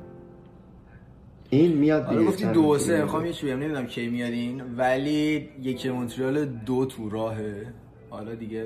این 1.49 1.77
میاد 1.77 2.09
دیگه 2.09 2.23
گفتی 2.23 2.45
دو 2.45 2.77
سه. 2.77 3.01
می‌خوام 3.01 3.25
یه 3.25 3.33
چی 3.33 3.45
بگم. 3.47 3.55
نمی‌دونم 3.59 3.85
کی 3.87 4.07
میاد 4.09 4.31
این 4.31 4.61
ولی 4.77 5.49
یکی 5.61 5.89
مونترال 5.89 6.45
دو 6.45 6.85
تو 6.85 7.09
راهه. 7.09 7.67
حالا 8.09 8.35
دیگه 8.35 8.65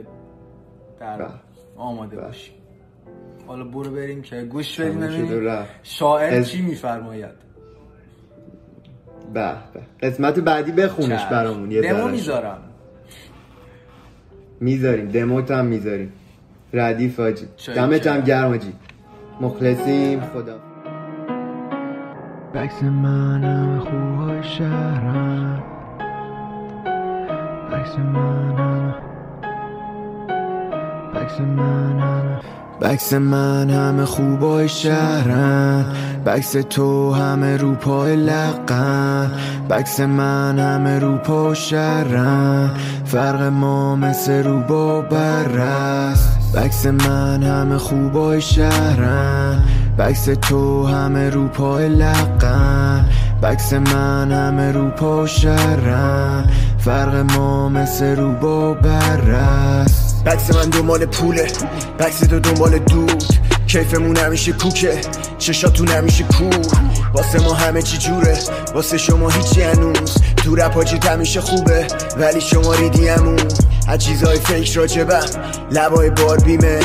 در 1.00 1.18
بله. 1.18 1.28
آماده 1.78 2.16
بله. 2.16 2.26
باشی 2.26 2.52
حالا 3.48 3.64
برو 3.64 3.92
بریم 3.92 4.22
که 4.22 4.42
گوش 4.42 4.80
بدیم. 4.80 5.66
شاعر 5.84 6.34
از- 6.34 6.50
چی 6.50 6.62
میفرماید. 6.62 7.50
به 9.34 9.52
به 9.74 10.08
قسمت 10.08 10.40
بعدی 10.40 10.72
بخونش 10.72 11.26
برامون 11.26 11.72
یه 11.72 11.82
دمو. 11.82 12.08
می‌ذارم. 12.08 12.62
می‌ذاریم. 14.60 15.06
دموت 15.10 15.52
هم 15.52 15.66
می‌ذاریم. 15.66 16.14
ردیف 16.74 17.20
آجی 17.20 17.46
دمت. 17.76 18.08
هم 18.08 18.22
گرم 18.22 18.52
آجی 18.52 18.74
مخلصیم. 19.42 20.20
خدا 20.22 20.69
بکس 22.54 22.84
من 22.84 23.44
همه 23.44 23.80
خوبای 23.80 24.44
شهرم. 24.44 25.64
بکس 27.72 28.00
من 28.00 28.56
همه 28.58 28.94
بکس 31.14 31.40
من 31.42 32.00
همه 32.00 32.40
بکس 32.82 33.14
من 33.14 33.70
همه 33.70 34.06
خوبای 34.06 34.70
شهرن 34.70 35.86
بکس 36.26 36.52
تو 36.52 37.14
همه 37.14 37.58
رو 37.58 37.76
پای 37.76 38.16
لقن 38.16 39.32
بکس 39.70 40.00
من 40.00 40.60
همه 40.60 41.00
رو 41.00 41.18
پا 41.18 41.50
و 41.50 41.54
شهرن 41.54 42.72
فرق 43.06 43.42
ما 43.42 43.96
مثل 43.96 44.44
رو 44.44 44.60
با 44.60 45.02
برست 45.02 46.56
بکس 46.56 46.86
من 46.86 47.44
همه 47.44 47.78
خوبای 47.78 48.42
شهرن 48.42 49.64
بکس 50.00 50.26
تو 50.26 50.88
همه 50.88 51.30
رو 51.30 51.48
پای 51.48 51.90
لقن 51.90 53.10
بکس 53.44 53.74
من 53.74 54.32
همه 54.32 54.72
رو 54.72 54.90
پا 54.90 55.24
و 55.24 55.28
شهرن 55.28 56.50
فرق 56.78 57.16
ما 57.16 57.70
مثل 57.70 58.16
رو 58.16 58.32
با 58.32 58.74
برست 58.74 60.24
بکس 60.26 60.56
من 60.56 60.70
دنبال 60.70 61.06
پوله. 61.06 61.48
بکس 62.00 62.20
تو 62.20 62.40
دنبال 62.40 62.80
دود. 62.80 63.24
کیفمون 63.68 64.18
همیشه 64.18 64.52
کوکه. 64.52 65.02
چشاتون 65.38 65.88
همیشه 65.88 66.24
کور. 66.24 66.68
واسه 67.14 67.40
ما 67.40 67.54
همه 67.54 67.82
چی 67.82 67.98
جوره. 67.98 68.38
واسه 68.76 68.98
شما 68.98 69.30
هیچی 69.30 69.62
هنوز. 69.62 70.18
تو 70.38 70.56
رپ 70.56 70.74
حاجیت 70.74 71.06
همیشه 71.06 71.42
خوبه. 71.42 71.88
ولی 72.18 72.42
شما 72.42 72.74
ریدیمون 72.74 73.40
از 73.88 74.00
چیزای 74.00 74.40
فیک 74.40 74.78
راجبم. 74.78 75.26
لبای 75.72 76.10
باربیمه. 76.10 76.80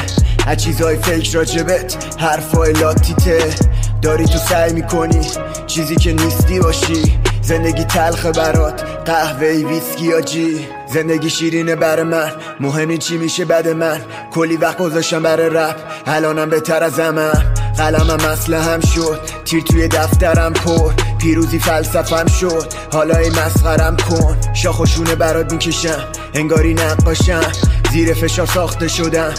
از 0.47 0.57
چیزای 0.57 0.97
فیک 0.97 1.35
راجبت 1.35 1.97
حرفای 2.19 2.73
لاتیته 2.73 3.55
داری 4.03 4.25
تو 4.25 4.39
سعی 4.39 4.73
می‌کنی 4.73 5.21
چیزی 5.67 5.97
که 5.97 6.13
نیستی 6.13 6.61
باشی. 6.61 7.19
زندگی 7.43 7.85
تلخه 7.85 8.33
برات 8.33 8.83
قهوه 9.05 9.47
ویسکی 9.49 10.05
یا 10.05 10.21
جی. 10.21 10.67
زندگی 10.93 11.31
شیرینه 11.31 11.77
بر 11.77 12.03
من 12.03 12.33
مهمی 12.61 12.99
چی 12.99 13.17
میشه 13.17 13.45
بد 13.45 13.69
من. 13.69 14.01
کلی 14.33 14.57
وقت 14.57 14.79
گذاشتم 14.79 15.23
برای 15.23 15.51
رپ 15.51 15.77
الانم 16.07 16.51
بهتر 16.51 16.85
از 16.85 17.01
همم. 17.01 17.55
قلمم 17.77 18.25
اصله 18.25 18.61
هم 18.61 18.81
شد 18.81 19.21
تیر 19.45 19.63
توی 19.63 19.89
دفترم 19.89 20.53
پر. 20.53 20.93
پیروزی 21.19 21.59
فلسفم 21.59 22.27
شد 22.27 22.73
حالا 22.93 23.17
ای 23.17 23.31
مسخرم 23.31 23.97
کن. 23.97 24.37
شاخوشونه 24.55 25.15
برات 25.15 25.53
می‌کشم 25.53 26.05
انگاری 26.35 26.75
نقاشم. 26.75 27.53
زیر 27.95 28.15
فشار 28.15 28.47
ساخته 28.47 28.89
شدم. 28.89 29.31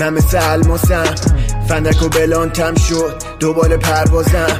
من 0.00 0.12
مثل 0.12 0.38
الماسم 0.42 1.04
فندک 1.68 2.02
و 2.02 2.08
بلانتم 2.08 2.74
شد. 2.74 3.14
دوباره 3.40 3.76
پروازم. 3.76 4.58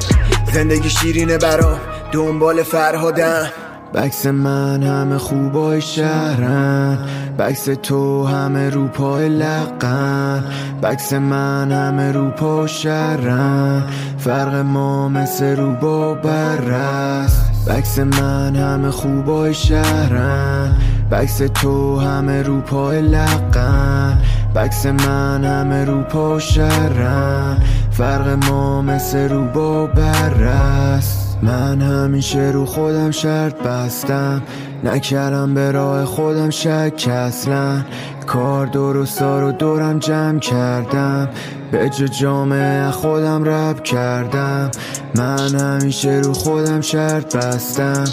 زندگی 0.53 0.89
شیرینه 0.89 1.37
برام. 1.37 1.79
دنبال 2.11 2.63
فرهادم. 2.63 3.47
بکس 3.93 4.25
من 4.25 4.83
همه 4.83 5.17
خوبای 5.17 5.81
شهرن. 5.81 6.97
بکس 7.39 7.63
تو 7.83 8.25
همه 8.25 8.69
رو 8.69 8.87
پای 8.87 9.29
لقن. 9.29 10.43
بکس 10.83 11.13
من 11.13 11.71
همه 11.71 12.11
رو 12.11 12.29
پا 12.29 12.63
و 12.63 12.67
شهرن. 12.67 13.83
فرق 14.17 14.55
ما 14.55 15.09
مثل 15.09 15.55
رو 15.55 15.71
با 15.71 16.13
برست 16.13 17.69
بکس 17.69 17.99
من 17.99 18.55
همه 18.55 18.91
خوبای 18.91 19.53
شهرن. 19.53 20.77
بکس 21.11 21.37
تو 21.37 21.99
همه 21.99 22.41
رو 22.41 22.61
پای 22.61 23.01
لقن 23.01 24.17
بکس 24.55 24.85
من 24.85 25.43
همه 25.43 25.85
رو 25.85 26.01
پا 26.01 26.35
و 26.35 26.39
شهرن 26.39 27.57
فرق 27.91 28.27
ما 28.49 28.81
مثل 28.81 29.29
رو 29.29 29.43
با 29.45 29.87
برست 29.87 31.37
من 31.41 31.81
همیشه 31.81 32.51
رو 32.53 32.65
خودم 32.65 33.11
شرط 33.11 33.55
بستم. 33.55 34.41
نکردم 34.83 35.53
به 35.53 35.71
راه 35.71 36.05
خودم 36.05 36.49
شک 36.49 37.09
اصلا. 37.11 37.81
کار 38.27 38.65
درستا 38.65 39.39
رو 39.39 39.51
دورم 39.51 39.99
جمع 39.99 40.39
کردم. 40.39 41.29
به 41.75 41.89
جا 41.89 42.07
جامعه 42.07 42.91
خودم 42.91 43.43
رب 43.43 43.83
کردم. 43.83 44.71
من 45.15 45.55
همیشه 45.55 46.21
رو 46.23 46.33
خودم 46.33 46.81
شرط 46.81 47.35
بستم. 47.35 48.03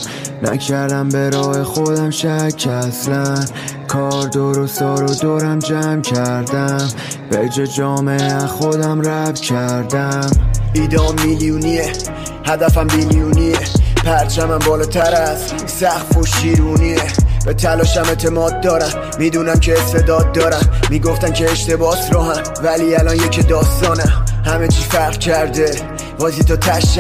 نکردم 0.43 1.09
به 1.09 1.31
راه 1.31 1.65
خودم 1.65 2.11
شک 2.11 2.69
اصلا. 2.71 3.45
کار 3.89 4.29
درستا 4.29 4.95
رو 4.95 5.15
دورم 5.15 5.59
جمع 5.59 6.01
کردم. 6.01 6.89
به 7.31 7.49
جا 7.49 7.67
جامعه 7.67 8.39
خودم 8.39 9.01
رب 9.01 9.35
کردم. 9.35 10.31
ایدام 10.73 11.15
میلیونیه 11.25 11.93
هدفم 12.47 12.87
بیلیونیه 12.87 13.59
پرچمم 14.05 14.59
بالاتر 14.59 15.15
از 15.15 15.53
سقف 15.67 16.17
و 16.17 16.27
شیرونیه. 16.27 17.22
به 17.47 17.55
تلاشم 17.55 18.03
اعتماد 18.03 18.61
دارم. 18.61 18.93
می‌دونم 19.19 19.61
که 19.61 19.79
استعداد 19.79 20.33
دارم. 20.33 20.71
می‌گفتن 20.91 21.33
که 21.33 21.51
اشتباس 21.51 22.13
راهم. 22.13 22.43
ولی 22.65 22.95
الان 22.95 23.17
یک 23.17 23.49
داستانم. 23.49 24.25
همه 24.45 24.69
چی 24.69 24.83
فرق 24.83 25.19
کرده. 25.19 25.75
بازی 26.19 26.45
تا 26.45 26.57
تش 26.57 26.99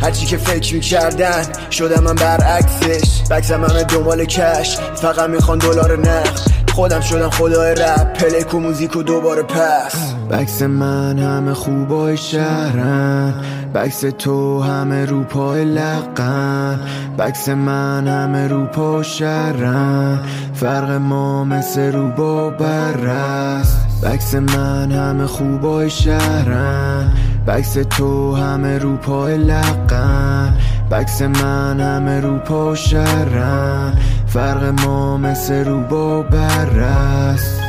هرچی 0.00 0.26
که 0.26 0.36
فکر 0.36 0.74
می‌کردن 0.74 1.44
شدم 1.70 2.04
من 2.04 2.14
برعکسش. 2.14 3.22
بکسم 3.30 3.64
همه 3.64 3.84
دنبال 3.84 4.24
کش. 4.24 4.78
فقط 4.96 5.30
می‌خوان 5.30 5.58
دلار 5.58 5.96
نقد. 5.98 6.63
خودم 6.74 7.00
شدم 7.00 7.30
خدای 7.30 7.74
رپ 7.74 8.12
پلیک 8.12 8.54
و 8.54 8.60
موزیک 8.60 8.96
و 8.96 9.02
دوباره 9.02 9.42
پس. 9.42 10.14
بکس 10.30 10.62
من 10.62 11.18
همه 11.18 11.54
خوبای 11.54 12.16
شهرن. 12.16 13.34
بکس 13.74 14.00
تو 14.00 14.62
همه 14.62 15.06
رو 15.06 15.22
پای 15.22 15.64
لقن 15.64 16.80
بکس 17.18 17.48
من 17.48 18.08
همه 18.08 18.48
رو 18.48 18.66
پا 18.66 19.02
شهرن. 19.02 20.18
فرق 20.54 20.90
ما 20.90 21.44
مثل 21.44 21.92
رو 21.92 22.08
با 22.08 22.50
برست 22.50 24.04
بکس 24.04 24.34
من 24.34 24.92
همه 24.92 25.26
خوبای 25.26 25.90
شهرن. 25.90 27.12
بکس 27.46 27.72
تو 27.72 28.34
همه 28.34 28.78
رو 28.78 28.96
پای 28.96 29.36
لقن 29.36 30.54
بکس 30.90 31.22
من 31.22 31.80
همه 31.80 32.20
رو 32.20 32.38
پا 32.38 32.72
و 32.72 32.74
شهرن 32.74 33.92
فرق 34.26 34.64
ما 34.64 35.16
مثل 35.16 35.64
رو 35.64 35.80
با 35.80 36.22
برست 36.22 37.63